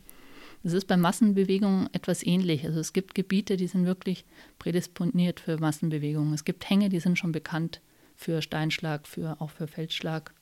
[0.62, 2.66] Das ist bei Massenbewegungen etwas ähnlich.
[2.66, 4.26] Also es gibt Gebiete, die sind wirklich
[4.60, 6.36] prädisponiert für Massenbewegungen.
[6.36, 7.82] Es gibt Hänge, die sind schon bekannt
[8.16, 10.36] für Steinschlag, für, auch für Feldschlag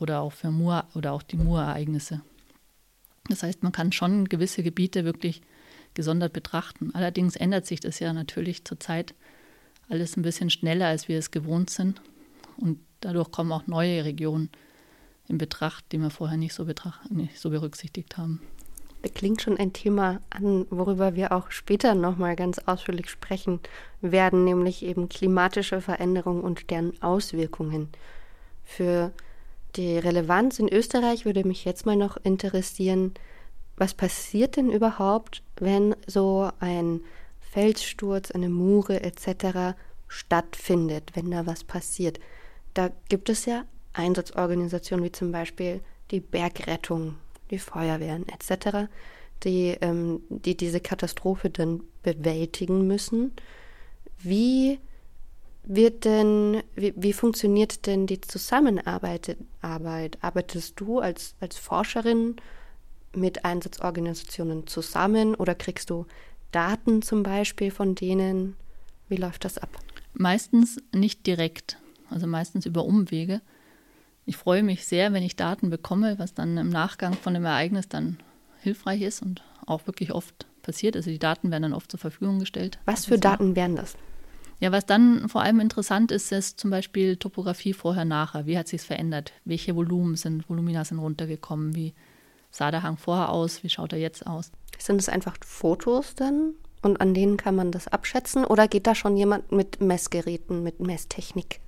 [0.00, 2.20] oder auch für Mur oder auch die Murereignisse.
[3.28, 5.40] Das heißt, man kann schon gewisse Gebiete wirklich
[5.94, 6.90] gesondert betrachten.
[6.94, 9.14] Allerdings ändert sich das ja natürlich zurzeit
[9.88, 12.00] alles ein bisschen schneller, als wir es gewohnt sind.
[12.56, 14.50] Und dadurch kommen auch neue Regionen
[15.28, 18.40] in Betracht, die wir vorher nicht so, betracht, nicht so berücksichtigt haben.
[19.02, 23.60] Das klingt schon ein Thema an, worüber wir auch später nochmal ganz ausführlich sprechen
[24.00, 27.88] werden, nämlich eben klimatische Veränderungen und deren Auswirkungen.
[28.64, 29.12] Für
[29.76, 33.14] die Relevanz in Österreich würde mich jetzt mal noch interessieren,
[33.78, 37.00] was passiert denn überhaupt, wenn so ein
[37.40, 39.76] Felssturz, eine Mure etc.
[40.08, 42.18] stattfindet, wenn da was passiert?
[42.74, 47.16] Da gibt es ja Einsatzorganisationen wie zum Beispiel die Bergrettung,
[47.50, 48.88] die Feuerwehren etc.,
[49.44, 53.32] die, ähm, die diese Katastrophe dann bewältigen müssen.
[54.18, 54.80] Wie
[55.62, 59.36] wird denn, wie, wie funktioniert denn die Zusammenarbeit?
[59.60, 60.18] Arbeit?
[60.22, 62.36] Arbeitest du als, als Forscherin
[63.20, 66.06] mit Einsatzorganisationen zusammen oder kriegst du
[66.52, 68.56] Daten zum Beispiel von denen?
[69.08, 69.70] Wie läuft das ab?
[70.14, 71.78] Meistens nicht direkt,
[72.10, 73.40] also meistens über Umwege.
[74.26, 77.88] Ich freue mich sehr, wenn ich Daten bekomme, was dann im Nachgang von dem Ereignis
[77.88, 78.18] dann
[78.60, 80.96] hilfreich ist und auch wirklich oft passiert.
[80.96, 82.78] Also die Daten werden dann oft zur Verfügung gestellt.
[82.84, 83.96] Was für Daten wären das?
[84.60, 88.46] Ja, was dann vor allem interessant ist, ist zum Beispiel Topografie vorher, nachher.
[88.46, 89.32] Wie hat sich es verändert?
[89.44, 91.76] Welche Volumen sind, Volumina sind runtergekommen?
[91.76, 91.94] Wie
[92.50, 93.62] sah der Hang vorher aus?
[93.62, 94.52] Wie schaut er jetzt aus?
[94.78, 96.54] Sind es einfach Fotos dann?
[96.82, 98.44] Und an denen kann man das abschätzen?
[98.44, 101.60] Oder geht da schon jemand mit Messgeräten, mit Messtechnik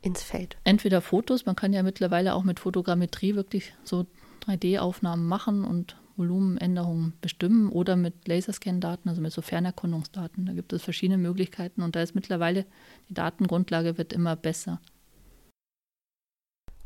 [0.00, 0.56] ins Feld?
[0.64, 4.06] Entweder Fotos, man kann ja mittlerweile auch mit Fotogrammetrie wirklich so
[4.46, 10.46] 3D-Aufnahmen machen und Volumenänderungen bestimmen oder mit Laserscan-Daten, also mit so Fernerkundungsdaten.
[10.46, 12.66] Da gibt es verschiedene Möglichkeiten und da ist mittlerweile
[13.08, 14.80] die Datengrundlage wird immer besser.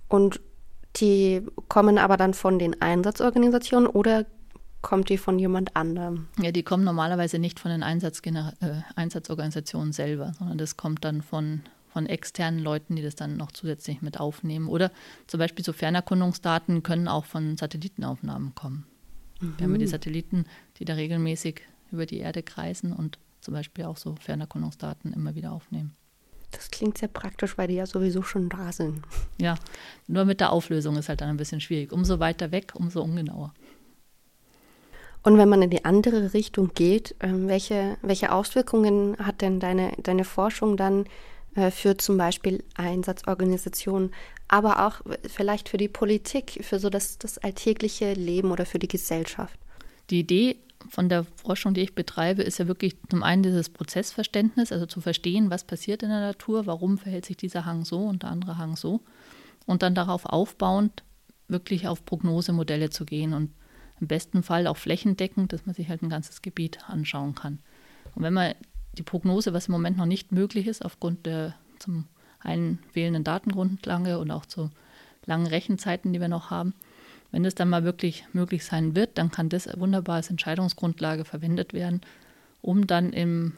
[0.08, 0.40] Und
[0.96, 4.26] die kommen aber dann von den Einsatzorganisationen oder
[4.82, 6.28] kommt die von jemand anderem?
[6.40, 11.22] Ja, die kommen normalerweise nicht von den Einsatzgener äh, Einsatzorganisationen selber, sondern das kommt dann
[11.22, 11.62] von
[11.96, 14.68] von externen Leuten, die das dann noch zusätzlich mit aufnehmen.
[14.68, 14.92] Oder
[15.26, 18.84] zum Beispiel so Fernerkundungsdaten können auch von Satellitenaufnahmen kommen.
[19.40, 19.54] Mhm.
[19.56, 20.44] Wir haben ja die Satelliten,
[20.76, 25.52] die da regelmäßig über die Erde kreisen und zum Beispiel auch so Fernerkundungsdaten immer wieder
[25.52, 25.96] aufnehmen.
[26.50, 29.02] Das klingt sehr praktisch, weil die ja sowieso schon da sind.
[29.38, 29.56] Ja,
[30.06, 31.92] nur mit der Auflösung ist halt dann ein bisschen schwierig.
[31.92, 33.52] Umso weiter weg, umso ungenauer.
[35.22, 39.92] Und wenn man in die andere Richtung geht, ähm, welche, welche Auswirkungen hat denn deine,
[40.00, 41.04] deine Forschung dann
[41.56, 44.12] äh, für zum Beispiel Einsatzorganisationen,
[44.46, 48.86] aber auch vielleicht für die Politik, für so das, das alltägliche Leben oder für die
[48.86, 49.58] Gesellschaft.
[50.10, 54.72] Die Idee von der Forschung, die ich betreibe, ist ja wirklich zum einen dieses Prozessverständnis,
[54.72, 58.22] also zu verstehen, was passiert in der Natur, warum verhält sich dieser Hang so und
[58.22, 59.00] der andere Hang so.
[59.66, 61.02] Und dann darauf aufbauend
[61.48, 63.52] wirklich auf Prognosemodelle zu gehen und
[64.00, 67.58] im besten Fall auch flächendeckend, dass man sich halt ein ganzes Gebiet anschauen kann.
[68.14, 68.54] Und wenn man
[68.98, 72.06] die Prognose, was im Moment noch nicht möglich ist, aufgrund der zum
[72.40, 74.70] einen fehlenden Datengrundlage und auch zu
[75.24, 76.74] langen Rechenzeiten, die wir noch haben.
[77.36, 81.74] Wenn es dann mal wirklich möglich sein wird, dann kann das wunderbar als Entscheidungsgrundlage verwendet
[81.74, 82.00] werden,
[82.62, 83.52] um dann im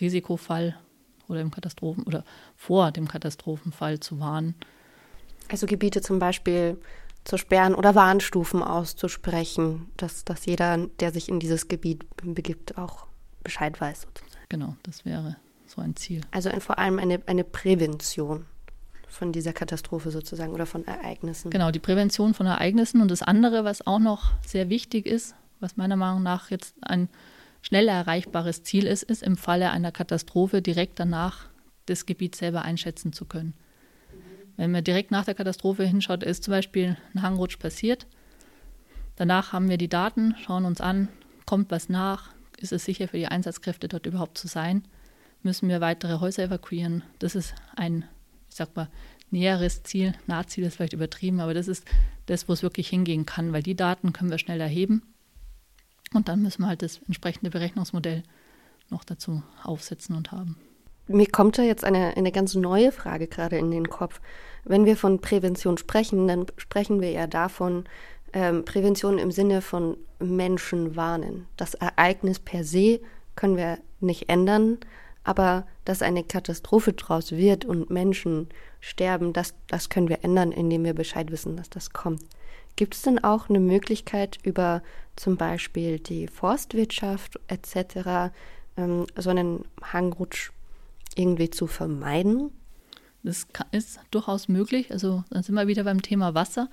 [0.00, 0.78] Risikofall
[1.26, 4.54] oder im Katastrophen oder vor dem Katastrophenfall zu warnen.
[5.48, 6.80] Also Gebiete zum Beispiel
[7.24, 13.06] zu sperren oder Warnstufen auszusprechen, dass, dass jeder, der sich in dieses Gebiet begibt, auch
[13.42, 14.02] Bescheid weiß.
[14.02, 14.46] Sozusagen.
[14.48, 15.34] Genau, das wäre
[15.66, 16.20] so ein Ziel.
[16.30, 18.46] Also ein, vor allem eine, eine Prävention
[19.12, 21.50] von dieser Katastrophe sozusagen oder von Ereignissen.
[21.50, 23.00] Genau, die Prävention von Ereignissen.
[23.00, 27.08] Und das andere, was auch noch sehr wichtig ist, was meiner Meinung nach jetzt ein
[27.60, 31.46] schnell erreichbares Ziel ist, ist im Falle einer Katastrophe direkt danach
[31.86, 33.54] das Gebiet selber einschätzen zu können.
[34.56, 38.06] Wenn man direkt nach der Katastrophe hinschaut, ist zum Beispiel ein Hangrutsch passiert.
[39.16, 41.08] Danach haben wir die Daten, schauen uns an,
[41.46, 44.84] kommt was nach, ist es sicher für die Einsatzkräfte dort überhaupt zu sein?
[45.42, 47.02] Müssen wir weitere Häuser evakuieren?
[47.18, 48.04] Das ist ein,
[48.52, 48.88] ich sag mal,
[49.30, 50.14] näheres Ziel.
[50.26, 51.84] Nahziel ist vielleicht übertrieben, aber das ist
[52.26, 55.02] das, wo es wirklich hingehen kann, weil die Daten können wir schnell erheben.
[56.12, 58.22] Und dann müssen wir halt das entsprechende Berechnungsmodell
[58.90, 60.56] noch dazu aufsetzen und haben.
[61.08, 64.20] Mir kommt da jetzt eine, eine ganz neue Frage gerade in den Kopf.
[64.64, 67.84] Wenn wir von Prävention sprechen, dann sprechen wir ja davon,
[68.34, 71.46] ähm, Prävention im Sinne von Menschen warnen.
[71.56, 73.00] Das Ereignis per se
[73.34, 74.78] können wir nicht ändern,
[75.24, 78.48] aber dass eine Katastrophe draus wird und Menschen
[78.80, 82.22] sterben, das, das können wir ändern, indem wir Bescheid wissen, dass das kommt.
[82.76, 84.82] Gibt es denn auch eine Möglichkeit, über
[85.16, 88.32] zum Beispiel die Forstwirtschaft etc.
[88.76, 90.50] Ähm, so einen Hangrutsch
[91.14, 92.50] irgendwie zu vermeiden?
[93.22, 94.90] Das ist durchaus möglich.
[94.90, 96.68] Also dann sind wir wieder beim Thema Wasser.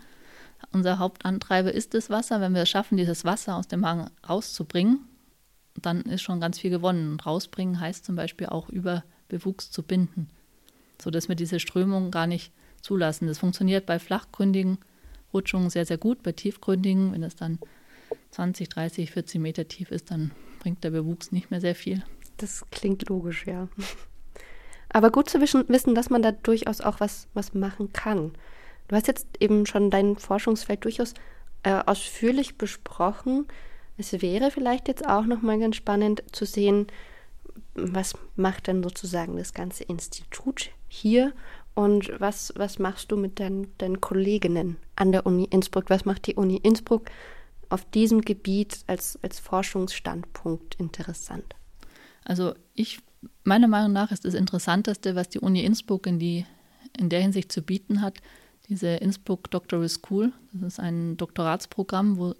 [0.71, 2.41] Unser Hauptantreiber ist das Wasser.
[2.41, 5.01] Wenn wir es schaffen, dieses Wasser aus dem Hang rauszubringen,
[5.85, 7.11] dann ist schon ganz viel gewonnen.
[7.11, 10.29] Und rausbringen heißt zum Beispiel auch über Bewuchs zu binden,
[11.01, 13.27] sodass wir diese Strömung gar nicht zulassen.
[13.27, 14.77] Das funktioniert bei flachgründigen
[15.33, 17.59] Rutschungen sehr, sehr gut, bei tiefgründigen, wenn es dann
[18.31, 22.03] 20, 30, 40 Meter tief ist, dann bringt der Bewuchs nicht mehr sehr viel.
[22.37, 23.67] Das klingt logisch, ja.
[24.89, 28.31] Aber gut zu wissen, dass man da durchaus auch was, was machen kann.
[28.87, 31.13] Du hast jetzt eben schon dein Forschungsfeld durchaus
[31.61, 33.45] äh, ausführlich besprochen.
[33.99, 36.88] Es wäre vielleicht jetzt auch noch mal ganz spannend zu sehen,
[37.75, 41.33] was macht denn sozusagen das ganze Institut hier
[41.75, 45.89] und was, was machst du mit deinen, deinen Kolleginnen an der Uni Innsbruck?
[45.89, 47.09] Was macht die Uni Innsbruck
[47.67, 51.55] auf diesem Gebiet als, als Forschungsstandpunkt interessant?
[52.23, 52.99] Also ich,
[53.43, 56.45] meiner Meinung nach ist das Interessanteste, was die Uni Innsbruck in, die,
[56.97, 58.19] in der Hinsicht zu bieten hat,
[58.69, 60.31] diese Innsbruck Doctoral School.
[60.53, 62.33] Das ist ein Doktoratsprogramm, wo,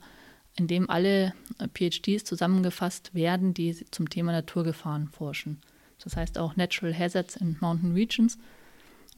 [0.56, 1.34] in dem alle
[1.74, 5.62] PhDs zusammengefasst werden, die zum Thema Naturgefahren forschen.
[6.04, 8.38] Das heißt auch Natural Hazards in Mountain Regions.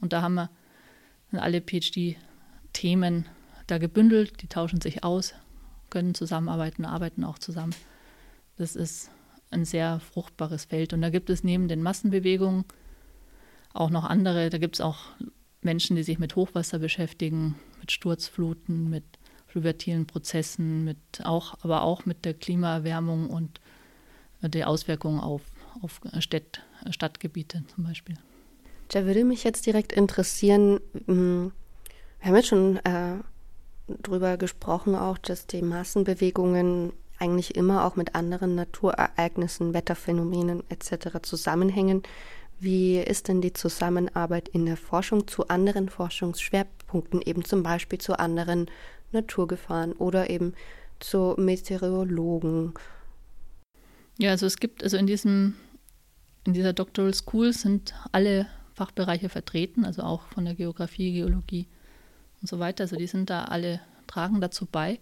[0.00, 0.50] Und da haben wir
[1.42, 3.26] alle PhD-Themen
[3.66, 5.34] da gebündelt, die tauschen sich aus,
[5.90, 7.74] können zusammenarbeiten, arbeiten auch zusammen.
[8.56, 9.10] Das ist
[9.50, 10.92] ein sehr fruchtbares Feld.
[10.92, 12.64] Und da gibt es neben den Massenbewegungen
[13.72, 14.98] auch noch andere, da gibt es auch
[15.62, 19.04] Menschen, die sich mit Hochwasser beschäftigen, mit Sturzfluten, mit
[19.52, 23.60] fluviatilen Prozessen, mit auch, aber auch mit der Klimaerwärmung und
[24.40, 25.42] der Auswirkungen auf,
[25.82, 28.16] auf Städt, Stadtgebiete zum Beispiel.
[28.88, 31.52] Da würde mich jetzt direkt interessieren, hm,
[32.20, 33.16] wir haben jetzt schon äh,
[34.02, 41.20] drüber gesprochen, auch, dass die Massenbewegungen eigentlich immer auch mit anderen Naturereignissen, Wetterphänomenen etc.
[41.22, 42.02] zusammenhängen.
[42.58, 48.18] Wie ist denn die Zusammenarbeit in der Forschung zu anderen Forschungsschwerpunkten, eben zum Beispiel zu
[48.18, 48.70] anderen
[49.12, 50.54] Naturgefahren oder eben
[51.00, 52.74] zu Meteorologen?
[54.18, 55.54] Ja, also es gibt, also in diesem,
[56.44, 61.66] in dieser Doctoral School sind alle Fachbereiche vertreten, also auch von der Geografie, Geologie
[62.40, 62.84] und so weiter.
[62.84, 64.98] Also die sind da alle, tragen dazu bei.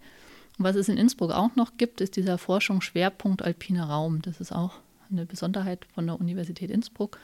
[0.58, 4.22] Und was es in Innsbruck auch noch gibt, ist dieser Forschungsschwerpunkt Alpiner Raum.
[4.22, 4.74] Das ist auch
[5.10, 7.18] eine Besonderheit von der Universität Innsbruck.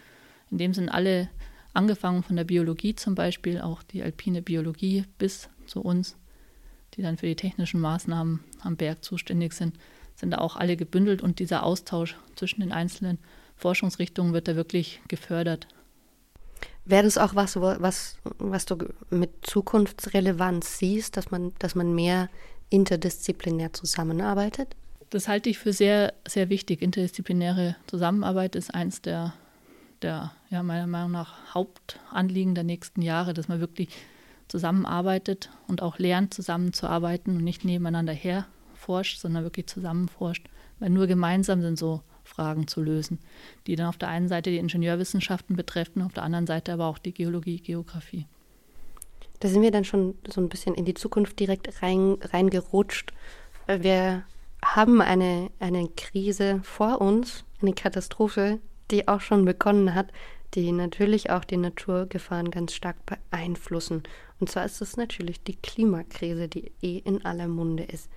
[0.51, 1.29] In dem sind alle,
[1.75, 6.17] angefangen von der Biologie zum Beispiel, auch die alpine Biologie bis zu uns,
[6.97, 9.77] die dann für die technischen Maßnahmen am Berg zuständig sind,
[10.15, 13.19] sind da auch alle gebündelt und dieser Austausch zwischen den einzelnen
[13.57, 15.69] Forschungsrichtungen wird da wirklich gefördert.
[16.85, 18.77] Wäre das auch was, was, was du
[19.11, 22.29] mit Zukunftsrelevanz siehst, dass man, dass man mehr
[22.71, 24.77] interdisziplinär zusammenarbeitet?
[25.11, 26.83] Das halte ich für sehr, sehr wichtig.
[26.83, 29.35] Interdisziplinäre Zusammenarbeit ist eins der
[30.03, 33.89] der ja, meiner Meinung nach Hauptanliegen der nächsten Jahre, dass man wirklich
[34.49, 40.49] zusammenarbeitet und auch lernt, zusammenzuarbeiten und nicht nebeneinander her forscht, sondern wirklich zusammen forscht.
[40.79, 43.19] Weil nur gemeinsam sind so Fragen zu lösen,
[43.67, 46.99] die dann auf der einen Seite die Ingenieurwissenschaften betreffen, auf der anderen Seite aber auch
[46.99, 48.27] die Geologie, Geografie.
[49.41, 53.13] Da sind wir dann schon so ein bisschen in die Zukunft direkt rein, reingerutscht.
[53.67, 54.25] Wir
[54.65, 58.59] haben eine, eine Krise vor uns, eine Katastrophe,
[58.91, 60.13] die auch schon begonnen hat,
[60.57, 64.03] die natürlich auch die Naturgefahren ganz stark beeinflussen.
[64.41, 68.11] Und zwar ist es natürlich die Klimakrise, die eh in aller Munde ist.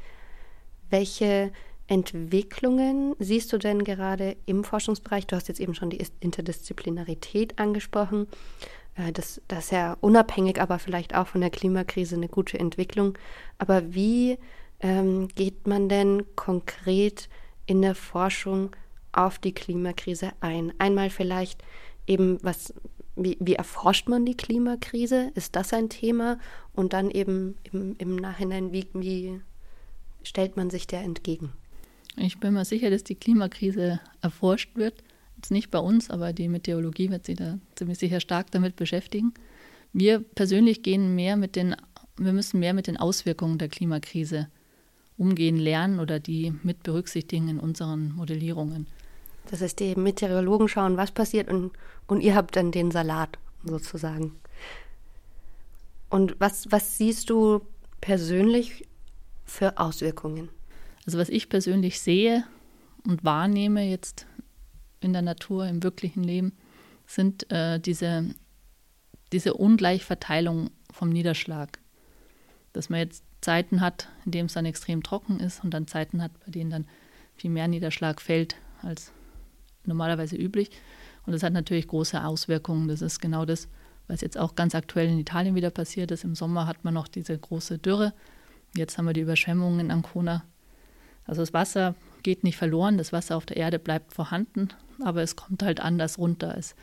[0.89, 1.51] Welche
[1.87, 5.27] Entwicklungen siehst du denn gerade im Forschungsbereich?
[5.27, 8.27] Du hast jetzt eben schon die Interdisziplinarität angesprochen.
[8.95, 13.17] Äh, das, das ist ja unabhängig, aber vielleicht auch von der Klimakrise eine gute Entwicklung.
[13.57, 14.39] Aber wie
[14.79, 17.27] ähm, geht man denn konkret
[17.65, 18.75] in der Forschung
[19.11, 20.73] auf die Klimakrise ein.
[20.77, 21.63] Einmal vielleicht
[22.09, 22.73] eben, was,
[23.15, 25.31] wie, wie erforscht man die Klimakrise?
[25.35, 26.39] Ist das ein Thema?
[26.73, 29.39] Und dann eben im, im Nachhinein, wie, wie
[30.23, 31.53] stellt man sich der entgegen?
[32.17, 35.03] Ich bin mir sicher, dass die Klimakrise erforscht wird.
[35.37, 39.33] Jetzt nicht bei uns, aber die Meteorologie wird sich da ziemlich sicher stark damit beschäftigen.
[39.93, 41.75] Wir persönlich gehen mehr mit den,
[42.17, 44.49] wir müssen mehr mit den Auswirkungen der Klimakrise
[45.17, 48.87] umgehen lernen oder die mit berücksichtigen in unseren Modellierungen.
[49.49, 51.71] Das heißt, die Meteorologen schauen, was passiert und,
[52.05, 54.35] und ihr habt dann den Salat sozusagen.
[56.09, 57.61] Und was, was siehst du
[57.99, 58.87] persönlich
[59.45, 60.49] für Auswirkungen?
[61.05, 62.43] Also was ich persönlich sehe
[63.07, 64.27] und wahrnehme jetzt
[64.99, 66.53] in der Natur, im wirklichen Leben,
[67.07, 68.35] sind äh, diese,
[69.31, 71.79] diese Ungleichverteilung vom Niederschlag.
[72.73, 76.21] Dass man jetzt Zeiten hat, in denen es dann extrem trocken ist und dann Zeiten
[76.21, 76.87] hat, bei denen dann
[77.35, 79.11] viel mehr Niederschlag fällt als
[79.85, 80.71] normalerweise üblich.
[81.25, 82.87] Und das hat natürlich große Auswirkungen.
[82.87, 83.67] Das ist genau das,
[84.07, 86.23] was jetzt auch ganz aktuell in Italien wieder passiert ist.
[86.23, 88.13] Im Sommer hat man noch diese große Dürre.
[88.75, 90.43] Jetzt haben wir die Überschwemmungen in Ancona.
[91.25, 94.69] Also das Wasser geht nicht verloren, das Wasser auf der Erde bleibt vorhanden,
[95.03, 96.55] aber es kommt halt anders runter.
[96.57, 96.75] Es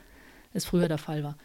[0.56, 1.36] es früher der Fall war.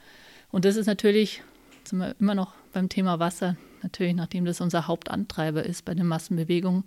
[0.51, 1.43] Und das ist natürlich,
[1.83, 6.07] sind wir immer noch beim Thema Wasser, natürlich, nachdem das unser Hauptantreiber ist bei den
[6.07, 6.83] Massenbewegungen,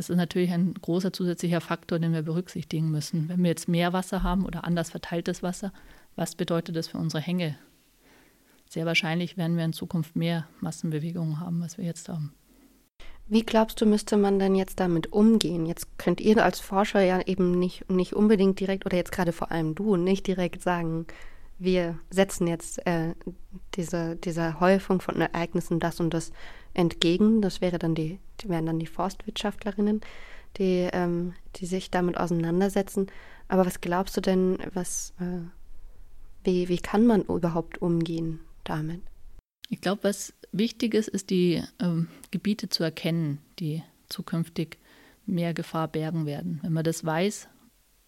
[0.00, 3.28] das ist natürlich ein großer zusätzlicher Faktor, den wir berücksichtigen müssen.
[3.28, 5.74] Wenn wir jetzt mehr Wasser haben oder anders verteiltes Wasser,
[6.16, 7.58] was bedeutet das für unsere Hänge?
[8.66, 12.32] Sehr wahrscheinlich werden wir in Zukunft mehr Massenbewegungen haben, als wir jetzt haben.
[13.28, 15.66] Wie glaubst du, müsste man denn jetzt damit umgehen?
[15.66, 19.52] Jetzt könnt ihr als Forscher ja eben nicht, nicht unbedingt direkt, oder jetzt gerade vor
[19.52, 21.08] allem du, nicht direkt sagen,
[21.60, 23.14] wir setzen jetzt äh,
[23.74, 26.32] diese, dieser Häufung von Ereignissen das und das
[26.72, 27.42] entgegen.
[27.42, 30.00] Das wäre dann die, die wären dann die Forstwirtschaftlerinnen,
[30.56, 33.08] die, ähm, die sich damit auseinandersetzen.
[33.48, 35.42] Aber was glaubst du denn, was, äh,
[36.44, 39.02] wie, wie kann man überhaupt umgehen damit?
[39.68, 44.78] Ich glaube, was wichtig ist, ist die ähm, Gebiete zu erkennen, die zukünftig
[45.26, 46.60] mehr Gefahr bergen werden.
[46.62, 47.48] Wenn man das weiß,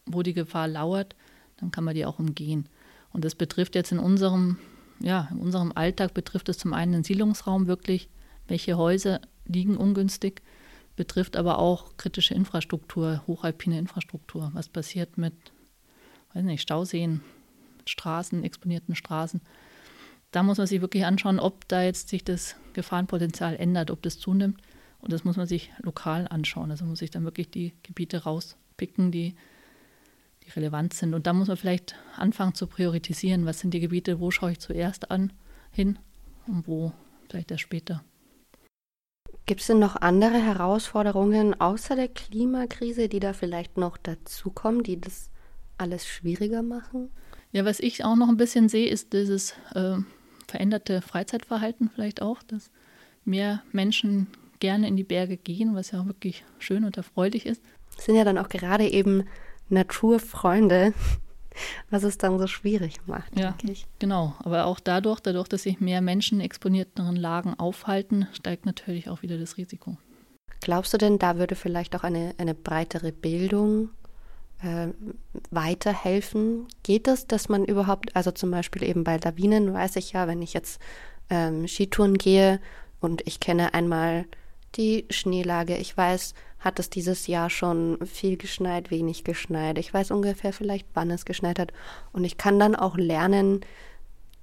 [0.07, 1.15] wo die Gefahr lauert,
[1.59, 2.67] dann kann man die auch umgehen.
[3.13, 4.59] Und das betrifft jetzt in unserem,
[5.01, 8.09] ja, in unserem Alltag betrifft es zum einen den Siedlungsraum wirklich,
[8.49, 10.43] welche Häuser liegen ungünstig,
[10.97, 14.51] betrifft aber auch kritische Infrastruktur, hochalpine Infrastruktur.
[14.55, 15.35] Was passiert mit,
[16.35, 17.23] weiß nicht, Stauseen,
[17.87, 19.41] Straßen, exponierten Straßen?
[20.31, 24.19] Da muss man sich wirklich anschauen, ob da jetzt sich das Gefahrenpotenzial ändert, ob das
[24.19, 24.61] zunimmt.
[25.01, 26.71] Und das muss man sich lokal anschauen.
[26.71, 29.37] Also muss ich dann wirklich die Gebiete rauspicken, die, die
[30.57, 31.15] relevant sind.
[31.15, 33.47] Und da muss man vielleicht anfangen zu priorisieren.
[33.47, 35.33] Was sind die Gebiete, wo schaue ich zuerst an,
[35.73, 35.99] hin
[36.47, 36.93] und wo
[37.29, 38.05] vielleicht erst später.
[39.47, 45.01] Gibt es denn noch andere Herausforderungen außer der Klimakrise, die da vielleicht noch dazukommen, die
[45.01, 45.31] das
[45.79, 47.11] alles schwieriger machen?
[47.51, 49.97] Ja, was ich auch noch ein bisschen sehe, ist dieses äh,
[50.47, 52.71] veränderte Freizeitverhalten vielleicht auch, dass
[53.25, 54.29] mehr Menschen
[54.61, 57.63] gerne in die Berge gehen, was ja auch wirklich schön und erfreulich ist.
[57.97, 59.25] Das sind ja dann auch gerade eben
[59.73, 60.95] Naturfreunde,
[61.91, 63.39] was es dann so schwierig macht.
[63.39, 63.55] Ja,
[63.99, 64.35] genau.
[64.41, 69.23] Aber auch dadurch, dadurch, dass sich mehr Menschen in exponierteren Lagen aufhalten, steigt natürlich auch
[69.23, 69.97] wieder das Risiko.
[70.61, 73.91] Glaubst du denn, da würde vielleicht auch eine, eine breitere Bildung
[74.63, 74.89] äh,
[75.51, 76.69] weiterhelfen?
[76.85, 80.41] Geht es, dass man überhaupt, also zum Beispiel eben bei Lawinen weiß ich ja, wenn
[80.41, 80.81] ich jetzt
[81.31, 82.61] ähm, Skitouren gehe
[83.01, 84.27] und ich kenne einmal
[84.77, 89.79] die Schneelage, ich weiß, hat es dieses Jahr schon viel geschneit, wenig geschneit.
[89.79, 91.73] Ich weiß ungefähr vielleicht, wann es geschneit hat.
[92.13, 93.61] Und ich kann dann auch lernen,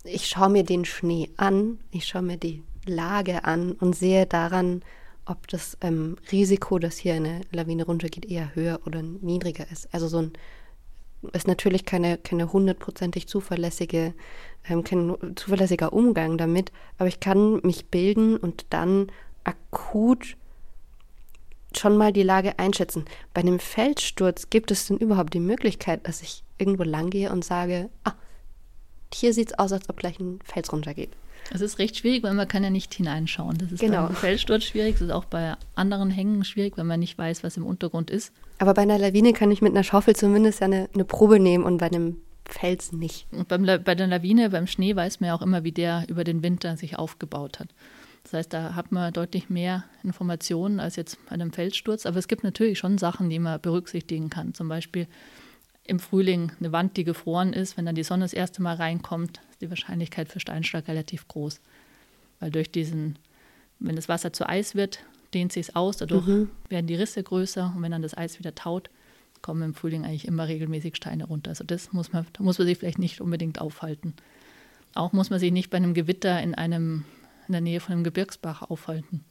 [0.03, 4.81] ich schaue mir den Schnee an, ich schaue mir die Lage an und sehe daran,
[5.25, 9.87] ob das ähm, Risiko, dass hier eine Lawine runtergeht, eher höher oder niedriger ist.
[9.93, 10.33] Also so ein
[11.33, 14.13] ist natürlich keine keine hundertprozentig zuverlässige
[14.67, 19.11] ähm, kein zuverlässiger Umgang damit, aber ich kann mich bilden und dann
[19.43, 20.37] akut
[21.77, 23.05] schon mal die Lage einschätzen.
[23.33, 27.45] Bei einem Felssturz gibt es denn überhaupt die Möglichkeit, dass ich irgendwo lang gehe und
[27.45, 28.13] sage, ah,
[29.13, 31.11] hier sieht es aus, als ob gleich ein Fels runtergeht.
[31.51, 33.57] Es ist recht schwierig, weil man kann ja nicht hineinschauen.
[33.57, 34.05] Das ist genau.
[34.05, 37.57] beim Felssturz schwierig, das ist auch bei anderen Hängen schwierig, wenn man nicht weiß, was
[37.57, 38.31] im Untergrund ist.
[38.59, 41.77] Aber bei einer Lawine kann ich mit einer Schaufel zumindest eine, eine Probe nehmen und
[41.77, 43.27] bei einem Fels nicht.
[43.31, 46.23] Und beim, bei der Lawine, beim Schnee weiß man ja auch immer, wie der über
[46.23, 47.69] den Winter sich aufgebaut hat.
[48.23, 52.05] Das heißt, da hat man deutlich mehr Informationen als jetzt bei einem Felssturz.
[52.05, 54.53] Aber es gibt natürlich schon Sachen, die man berücksichtigen kann.
[54.53, 55.07] Zum Beispiel
[55.85, 59.41] im Frühling eine Wand, die gefroren ist, wenn dann die Sonne das erste Mal reinkommt,
[59.49, 61.61] ist die Wahrscheinlichkeit für Steinschlag relativ groß.
[62.39, 63.17] Weil durch diesen,
[63.79, 64.99] wenn das Wasser zu Eis wird,
[65.33, 66.49] dehnt sich es aus, dadurch mhm.
[66.69, 68.89] werden die Risse größer und wenn dann das Eis wieder taut,
[69.41, 71.49] kommen im Frühling eigentlich immer regelmäßig Steine runter.
[71.49, 74.13] Also das muss man, da muss man sich vielleicht nicht unbedingt aufhalten.
[74.93, 77.05] Auch muss man sich nicht bei einem Gewitter in einem
[77.49, 79.25] in der Nähe von einem Gebirgsbach aufhalten.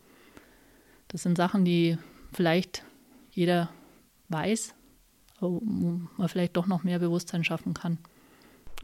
[1.06, 1.96] Das sind Sachen, die
[2.32, 2.84] vielleicht
[3.30, 3.70] jeder
[4.28, 4.74] weiß,
[5.40, 7.98] wo man vielleicht doch noch mehr Bewusstsein schaffen kann.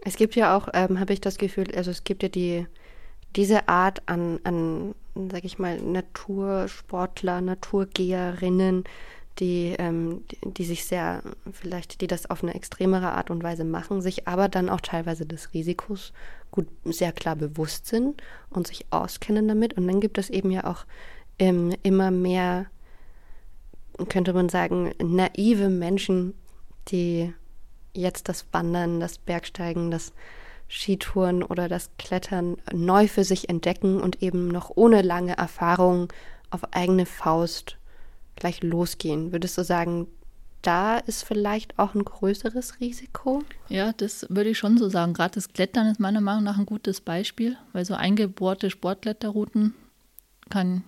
[0.02, 2.66] Es gibt ja auch, ähm, habe ich das Gefühl, also es gibt ja die,
[3.36, 4.94] diese Art an, an
[5.30, 8.84] sag ich mal, Natursportler, Naturgeherinnen,
[9.38, 13.64] die, ähm, die, die, sich sehr, vielleicht, die das auf eine extremere Art und Weise
[13.64, 16.12] machen, sich aber dann auch teilweise des Risikos
[16.50, 19.74] gut, sehr klar bewusst sind und sich auskennen damit.
[19.74, 20.84] Und dann gibt es eben ja auch
[21.38, 22.66] ähm, immer mehr,
[24.08, 26.34] könnte man sagen, naive Menschen,
[26.88, 27.32] die
[27.92, 30.12] jetzt das Wandern, das Bergsteigen, das
[30.68, 36.12] Skitouren oder das Klettern neu für sich entdecken und eben noch ohne lange Erfahrung
[36.50, 37.78] auf eigene Faust
[38.36, 39.32] gleich losgehen.
[39.32, 40.06] Würdest du sagen,
[40.62, 43.42] da ist vielleicht auch ein größeres Risiko?
[43.68, 45.12] Ja, das würde ich schon so sagen.
[45.12, 49.74] Gerade das Klettern ist meiner Meinung nach ein gutes Beispiel, weil so eingebohrte Sportkletterrouten
[50.48, 50.84] kann,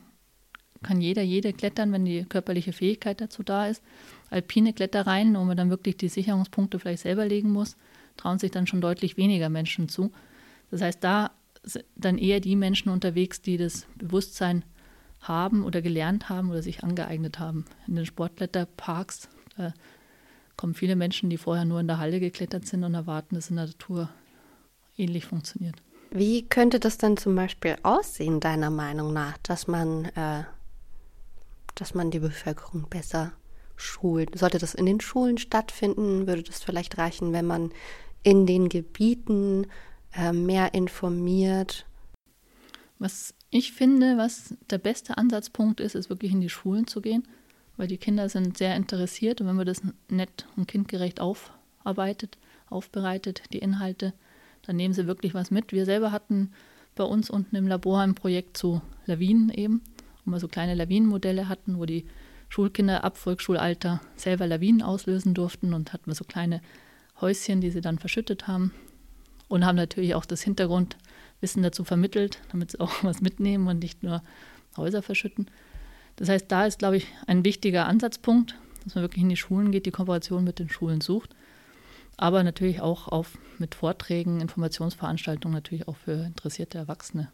[0.82, 3.82] kann jeder, jede klettern, wenn die körperliche Fähigkeit dazu da ist.
[4.30, 7.76] Alpine Klettereien, wo man dann wirklich die Sicherungspunkte vielleicht selber legen muss,
[8.16, 10.11] trauen sich dann schon deutlich weniger Menschen zu.
[10.70, 11.32] Das heißt, da
[11.62, 14.64] sind dann eher die Menschen unterwegs, die das Bewusstsein
[15.29, 17.64] haben oder gelernt haben oder sich angeeignet haben.
[17.87, 19.29] In den Sportkletterparks
[20.57, 23.57] kommen viele Menschen, die vorher nur in der Halle geklettert sind und erwarten, dass in
[23.57, 24.09] der Natur
[24.97, 25.77] ähnlich funktioniert.
[26.11, 30.45] Wie könnte das dann zum Beispiel aussehen, deiner Meinung nach, dass man, äh,
[31.74, 33.33] dass man die Bevölkerung besser
[33.77, 34.39] schult?
[34.39, 36.27] Sollte das in den Schulen stattfinden?
[36.27, 37.72] Würde das vielleicht reichen, wenn man
[38.22, 39.66] in den Gebieten
[40.14, 41.87] äh, mehr informiert?
[42.99, 47.26] Was ich finde, was der beste Ansatzpunkt ist, ist wirklich in die Schulen zu gehen,
[47.76, 52.38] weil die Kinder sind sehr interessiert und wenn man das nett und kindgerecht aufarbeitet,
[52.68, 54.12] aufbereitet, die Inhalte,
[54.62, 55.72] dann nehmen sie wirklich was mit.
[55.72, 56.52] Wir selber hatten
[56.94, 59.82] bei uns unten im Labor ein Projekt zu Lawinen eben,
[60.24, 62.04] wo wir so kleine Lawinenmodelle hatten, wo die
[62.48, 66.61] Schulkinder ab Volksschulalter selber Lawinen auslösen durften und hatten wir so kleine
[67.20, 68.72] Häuschen, die sie dann verschüttet haben
[69.48, 70.42] und haben natürlich auch das
[71.41, 74.22] Hintergrundwissen dazu vermittelt, damit sie auch was mitnehmen und nicht nur
[74.76, 75.47] Häuser verschütten.
[76.16, 79.70] Das heißt, da ist, glaube ich, ein wichtiger Ansatzpunkt, dass man wirklich in die Schulen
[79.70, 81.34] geht, die Kooperation mit den Schulen sucht,
[82.16, 87.30] aber natürlich auch auf, mit Vorträgen, Informationsveranstaltungen natürlich auch für interessierte Erwachsene.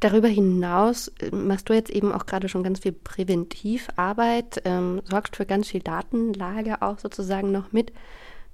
[0.00, 5.36] Darüber hinaus äh, machst du jetzt eben auch gerade schon ganz viel Präventivarbeit, ähm, sorgst
[5.36, 7.92] für ganz viel Datenlage auch sozusagen noch mit.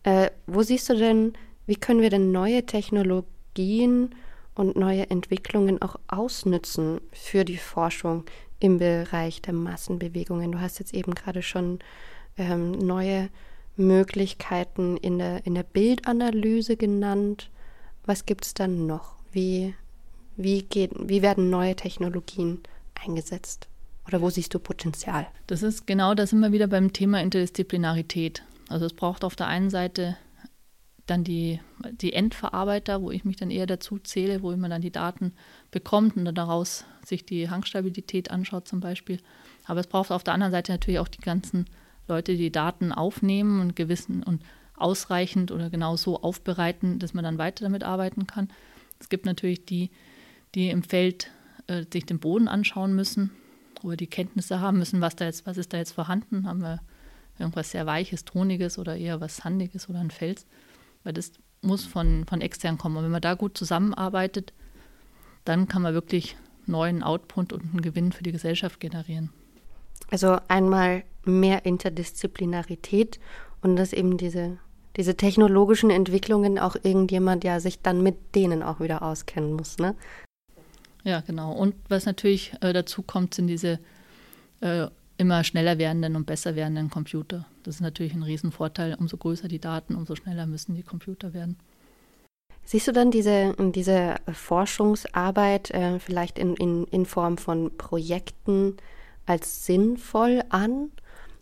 [0.04, 1.32] Äh, wo siehst du denn
[1.66, 4.14] wie können wir denn neue Technologien
[4.60, 8.24] und neue Entwicklungen auch ausnützen für die Forschung
[8.58, 10.52] im Bereich der Massenbewegungen?
[10.52, 11.78] Du hast jetzt eben gerade schon
[12.36, 13.30] ähm, neue
[13.76, 17.50] Möglichkeiten in der, in der Bildanalyse genannt.
[18.04, 19.14] Was gibt es dann noch?
[19.32, 19.74] Wie,
[20.36, 22.60] wie, geht, wie werden neue Technologien
[23.02, 23.66] eingesetzt?
[24.06, 25.26] Oder wo siehst du Potenzial?
[25.46, 28.42] Das ist genau das immer wieder beim Thema Interdisziplinarität.
[28.68, 30.18] Also es braucht auf der einen Seite
[31.06, 31.60] dann die,
[32.00, 35.32] die Endverarbeiter, wo ich mich dann eher dazu zähle, wo man dann die Daten
[35.70, 39.18] bekommt und dann daraus sich die Hangstabilität anschaut zum Beispiel.
[39.64, 41.66] Aber es braucht auf der anderen Seite natürlich auch die ganzen
[42.08, 44.42] Leute, die Daten aufnehmen und gewissen und
[44.76, 48.48] ausreichend oder genau so aufbereiten, dass man dann weiter damit arbeiten kann.
[48.98, 49.90] Es gibt natürlich die,
[50.54, 51.30] die im Feld
[51.66, 53.30] äh, sich den Boden anschauen müssen
[53.82, 56.46] oder die Kenntnisse haben müssen, was da jetzt, was ist da jetzt vorhanden.
[56.46, 56.80] Haben wir
[57.38, 60.46] irgendwas sehr Weiches, Toniges oder eher was Sandiges oder ein Fels
[61.04, 61.32] weil das
[61.62, 62.96] muss von, von extern kommen.
[62.96, 64.52] Und wenn man da gut zusammenarbeitet,
[65.44, 66.36] dann kann man wirklich
[66.66, 69.30] neuen Output und einen Gewinn für die Gesellschaft generieren.
[70.10, 73.20] Also einmal mehr Interdisziplinarität
[73.62, 74.58] und dass eben diese,
[74.96, 79.94] diese technologischen Entwicklungen auch irgendjemand ja sich dann mit denen auch wieder auskennen muss, ne?
[81.02, 81.52] Ja, genau.
[81.52, 83.78] Und was natürlich äh, dazu kommt, sind diese
[84.60, 84.88] äh,
[85.20, 87.46] immer schneller werdenden und besser werdenden Computer.
[87.62, 88.96] Das ist natürlich ein Riesenvorteil.
[88.98, 91.56] Umso größer die Daten, umso schneller müssen die Computer werden.
[92.64, 98.76] Siehst du dann diese, diese Forschungsarbeit äh, vielleicht in, in, in Form von Projekten
[99.26, 100.90] als sinnvoll an?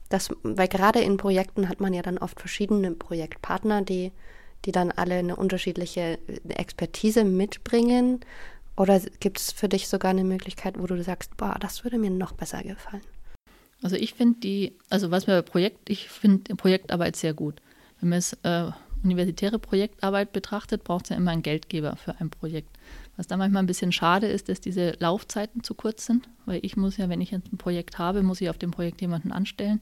[0.09, 4.11] Das, weil gerade in Projekten hat man ja dann oft verschiedene Projektpartner, die,
[4.65, 6.19] die dann alle eine unterschiedliche
[6.49, 8.21] Expertise mitbringen.
[8.77, 12.11] Oder gibt es für dich sogar eine Möglichkeit, wo du sagst, boah, das würde mir
[12.11, 13.03] noch besser gefallen?
[13.83, 17.61] Also ich finde die, also was mir Projekt, ich finde Projektarbeit sehr gut.
[18.01, 18.71] Wenn man es äh,
[19.05, 22.77] universitäre Projektarbeit betrachtet, braucht es ja immer einen Geldgeber für ein Projekt.
[23.17, 26.77] Was da manchmal ein bisschen schade ist, dass diese Laufzeiten zu kurz sind, weil ich
[26.77, 29.81] muss ja, wenn ich ein Projekt habe, muss ich auf dem Projekt jemanden anstellen.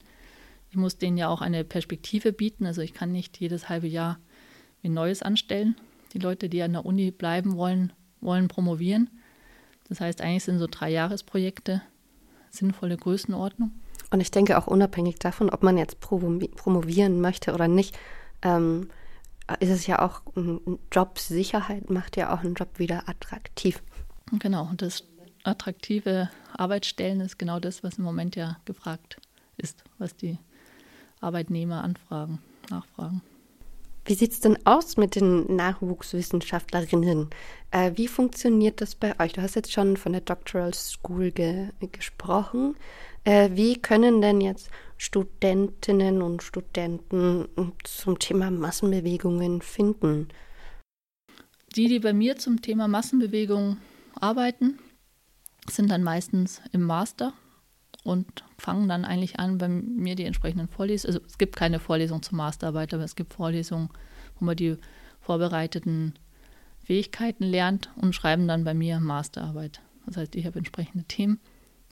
[0.69, 4.19] Ich muss denen ja auch eine Perspektive bieten, also ich kann nicht jedes halbe Jahr
[4.83, 5.75] ein Neues anstellen.
[6.13, 9.09] Die Leute, die an der Uni bleiben wollen, wollen promovieren.
[9.87, 11.81] Das heißt, eigentlich sind so drei Jahresprojekte
[12.49, 13.71] sinnvolle Größenordnung.
[14.09, 17.97] Und ich denke auch unabhängig davon, ob man jetzt promovieren möchte oder nicht,
[18.41, 18.89] ähm,
[19.59, 20.21] ist es ja auch
[20.91, 23.81] Jobsicherheit, macht ja auch einen Job wieder attraktiv.
[24.33, 25.03] Genau, und das
[25.43, 29.17] attraktive Arbeitsstellen ist genau das, was im Moment ja gefragt
[29.57, 30.37] ist, was die
[31.21, 32.39] Arbeitnehmer anfragen,
[32.69, 33.21] nachfragen.
[34.07, 37.29] Wie sieht es denn aus mit den Nachwuchswissenschaftlerinnen?
[37.71, 39.33] Äh, wie funktioniert das bei euch?
[39.33, 42.77] Du hast jetzt schon von der Doctoral School ge gesprochen.
[43.25, 47.49] Äh, wie können denn jetzt Studentinnen und Studenten
[47.83, 50.29] zum Thema Massenbewegungen finden?
[51.75, 53.75] Die, die bei mir zum Thema Massenbewegung
[54.15, 54.79] arbeiten,
[55.69, 57.33] sind dann meistens im Master
[58.07, 62.23] und fangen dann eigentlich an, bei mir die entsprechenden Vorlesungen, also es gibt keine Vorlesung
[62.23, 63.89] zur Masterarbeit, aber es gibt Vorlesungen,
[64.39, 64.77] wo man die
[65.19, 66.13] vorbereiteten
[66.85, 69.81] Fähigkeiten lernt und schreiben dann bei mir Masterarbeit.
[70.05, 71.41] Das heißt, ich habe entsprechende Themen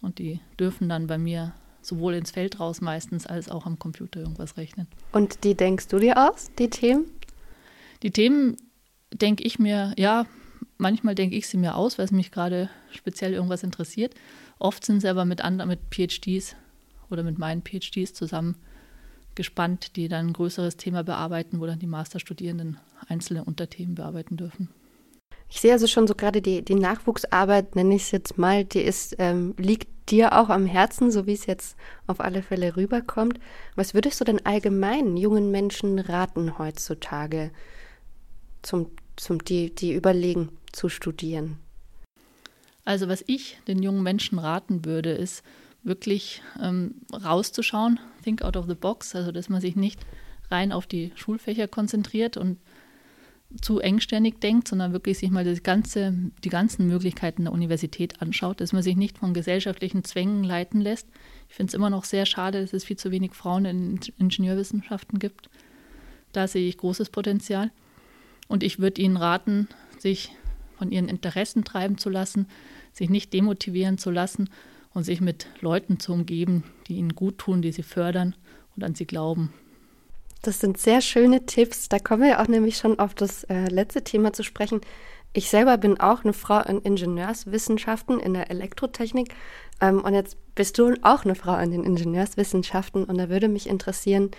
[0.02, 4.22] und die dürfen dann bei mir sowohl ins Feld raus meistens als auch am Computer
[4.22, 4.88] irgendwas rechnen.
[5.12, 7.06] Und die denkst du dir aus, die Themen?
[8.04, 8.56] Die Themen
[9.14, 10.26] denke ich mir, ja,
[10.78, 14.16] manchmal denke ich sie mir aus, weil es mich gerade speziell irgendwas interessiert.
[14.60, 16.56] Oft sind sie aber mit anderen, mit PhDs
[17.10, 18.56] oder mit meinen PhDs zusammen
[19.36, 22.78] gespannt, die dann ein größeres Thema bearbeiten, wo dann die Masterstudierenden
[23.08, 24.70] einzelne Unterthemen bearbeiten dürfen.
[25.50, 28.82] Ich sehe also schon so gerade die, die Nachwuchsarbeit, nenne ich es jetzt mal, die
[28.82, 31.76] ist, ähm, liegt dir auch am Herzen, so wie es jetzt
[32.08, 33.40] auf alle Fälle rüberkommt.
[33.76, 37.52] Was würdest du denn allgemein jungen Menschen raten heutzutage,
[38.62, 41.60] zum, zum, die, die überlegen zu studieren?
[42.86, 45.44] Also was ich den jungen Menschen raten würde, ist
[45.84, 50.00] wirklich ähm, rauszuschauen, think out of the box, also dass man sich nicht
[50.50, 52.60] rein auf die Schulfächer konzentriert und
[53.62, 56.14] zu engständig denkt, sondern wirklich sich mal das ganze,
[56.44, 61.08] die ganzen Möglichkeiten der Universität anschaut, dass man sich nicht von gesellschaftlichen Zwängen leiten lässt.
[61.48, 65.20] Ich finde es immer noch sehr schade, dass es viel zu wenig Frauen in Ingenieurwissenschaften
[65.20, 65.50] gibt.
[66.34, 67.72] Da sehe ich großes Potenzial.
[68.48, 69.70] Und ich würde Ihnen raten,
[70.00, 70.32] sich
[70.78, 72.48] von Ihren Interessen treiben zu lassen,
[72.96, 74.50] sich nicht demotivieren zu lassen
[74.94, 78.36] und sich mit Leuten zu umgeben, die Ihnen gut tun, die Sie fördern
[78.76, 79.54] und an Sie glauben.
[80.42, 81.90] Das sind sehr schöne Tipps.
[81.90, 84.80] Da kommen wir auch nämlich schon auf das äh, letzte Thema zu sprechen.
[85.34, 89.34] Ich selber bin auch eine Frau in Ingenieurswissenschaften, in der Elektrotechnik.
[89.82, 93.04] Ähm, und jetzt bist du auch eine Frau in den Ingenieurswissenschaften.
[93.04, 94.32] Und da würde mich interessieren,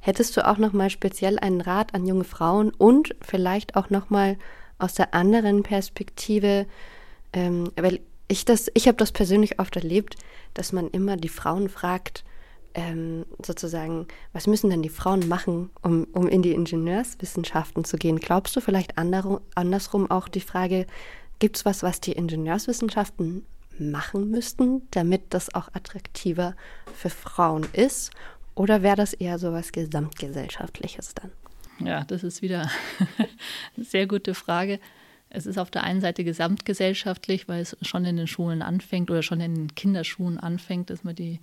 [0.00, 4.10] hättest du auch noch mal speziell einen Rat an junge Frauen und vielleicht auch noch
[4.10, 4.36] mal
[4.78, 6.66] aus der anderen Perspektive,
[7.32, 10.16] ähm, weil ich das, ich habe das persönlich oft erlebt,
[10.54, 12.24] dass man immer die Frauen fragt,
[12.74, 18.20] ähm, sozusagen, was müssen denn die Frauen machen, um, um in die Ingenieurswissenschaften zu gehen?
[18.20, 20.86] Glaubst du vielleicht andersrum auch die Frage,
[21.40, 23.44] gibt es was, was die Ingenieurswissenschaften
[23.78, 26.54] machen müssten, damit das auch attraktiver
[26.94, 28.10] für Frauen ist?
[28.54, 31.32] Oder wäre das eher so was Gesamtgesellschaftliches dann?
[31.84, 32.70] Ja, das ist wieder
[33.76, 34.78] eine sehr gute Frage.
[35.30, 39.22] Es ist auf der einen Seite gesamtgesellschaftlich, weil es schon in den Schulen anfängt oder
[39.22, 41.40] schon in den Kinderschuhen anfängt, dass man die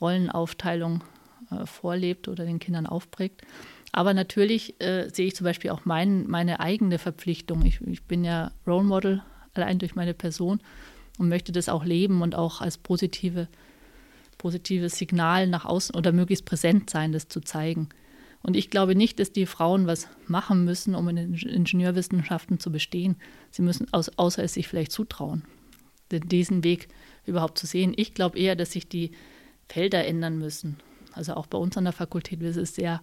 [0.00, 1.04] Rollenaufteilung
[1.50, 3.42] äh, vorlebt oder den Kindern aufprägt.
[3.92, 7.64] Aber natürlich äh, sehe ich zum Beispiel auch mein, meine eigene Verpflichtung.
[7.64, 9.22] Ich, ich, bin ja Role Model
[9.54, 10.60] allein durch meine Person
[11.16, 13.48] und möchte das auch leben und auch als positive,
[14.36, 17.88] positives Signal nach außen oder möglichst präsent sein, das zu zeigen.
[18.42, 22.70] Und ich glaube nicht, dass die Frauen was machen müssen, um in den Ingenieurwissenschaften zu
[22.70, 23.16] bestehen.
[23.50, 25.44] Sie müssen, außer es sich vielleicht zutrauen,
[26.10, 26.88] diesen Weg
[27.26, 27.92] überhaupt zu sehen.
[27.96, 29.10] Ich glaube eher, dass sich die
[29.68, 30.78] Felder ändern müssen.
[31.12, 33.02] Also auch bei uns an der Fakultät ist es sehr,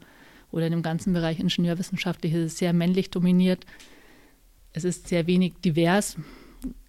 [0.51, 3.65] oder in dem ganzen Bereich Ingenieurwissenschaftlich ist es sehr männlich dominiert.
[4.71, 6.17] Es ist sehr wenig divers.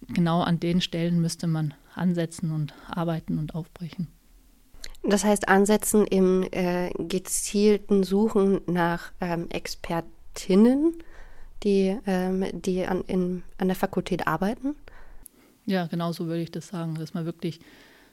[0.07, 4.07] Genau an den Stellen müsste man ansetzen und arbeiten und aufbrechen.
[5.07, 11.01] Das heißt, ansetzen im äh, gezielten Suchen nach ähm, Expertinnen,
[11.63, 14.75] die, ähm, die an, in, an der Fakultät arbeiten?
[15.65, 17.61] Ja, genau so würde ich das sagen, dass man wirklich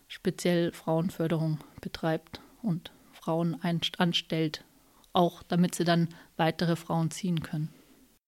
[0.07, 3.61] speziell Frauenförderung betreibt und Frauen
[3.99, 4.65] anstellt,
[5.13, 7.71] auch damit sie dann weitere Frauen ziehen können.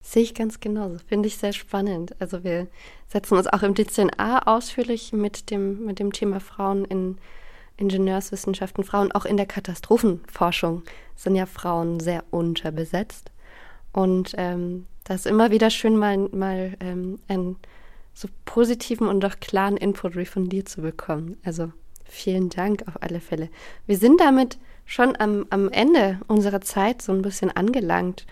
[0.00, 0.98] Sehe ich ganz genauso.
[1.06, 2.20] Finde ich sehr spannend.
[2.20, 2.66] Also wir
[3.06, 7.18] setzen uns auch im DCNA ausführlich mit dem, mit dem Thema Frauen in
[7.76, 10.82] Ingenieurswissenschaften, Frauen auch in der Katastrophenforschung
[11.14, 13.30] sind ja Frauen sehr unterbesetzt.
[13.92, 17.56] Und ähm, das ist immer wieder schön, mal, mal ähm, einen
[18.12, 21.36] so positiven und doch klaren Input von dir zu bekommen.
[21.44, 21.70] Also
[22.04, 23.50] vielen Dank auf alle Fälle.
[23.86, 28.26] Wir sind damit schon am, am Ende unserer Zeit so ein bisschen angelangt.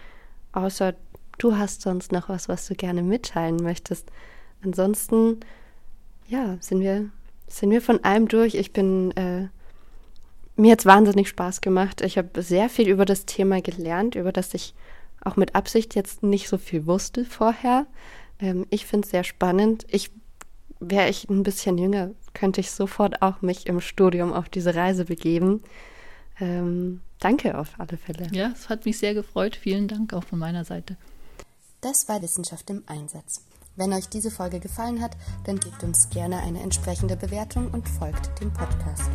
[0.53, 0.95] Außer
[1.38, 4.11] du hast sonst noch was, was du gerne mitteilen möchtest.
[4.62, 5.40] Ansonsten,
[6.28, 7.11] ja, sind wir,
[7.59, 8.55] sind wir von allem durch.
[8.55, 9.49] Ich bin, äh,
[10.57, 12.01] mir hat es wahnsinnig Spaß gemacht.
[12.01, 14.75] Ich habe sehr viel über das Thema gelernt, über das ich
[15.21, 17.87] auch mit Absicht jetzt nicht so viel wusste vorher.
[18.41, 19.87] Ähm, ich finde es sehr spannend.
[19.89, 20.11] Ich
[20.81, 25.05] wäre ich ein bisschen jünger, könnte ich sofort auch mich im Studium auf diese Reise
[25.05, 25.63] begeben.
[26.41, 28.29] Ähm, danke auf alle Fälle.
[28.33, 29.57] Ja, es hat mich sehr gefreut.
[29.57, 30.97] Vielen Dank auch von meiner Seite.
[31.81, 33.45] Das war Wissenschaft im Einsatz.
[33.77, 38.41] Wenn euch diese Folge gefallen hat, dann gebt uns gerne eine entsprechende Bewertung und folgt
[38.41, 39.11] dem Podcast.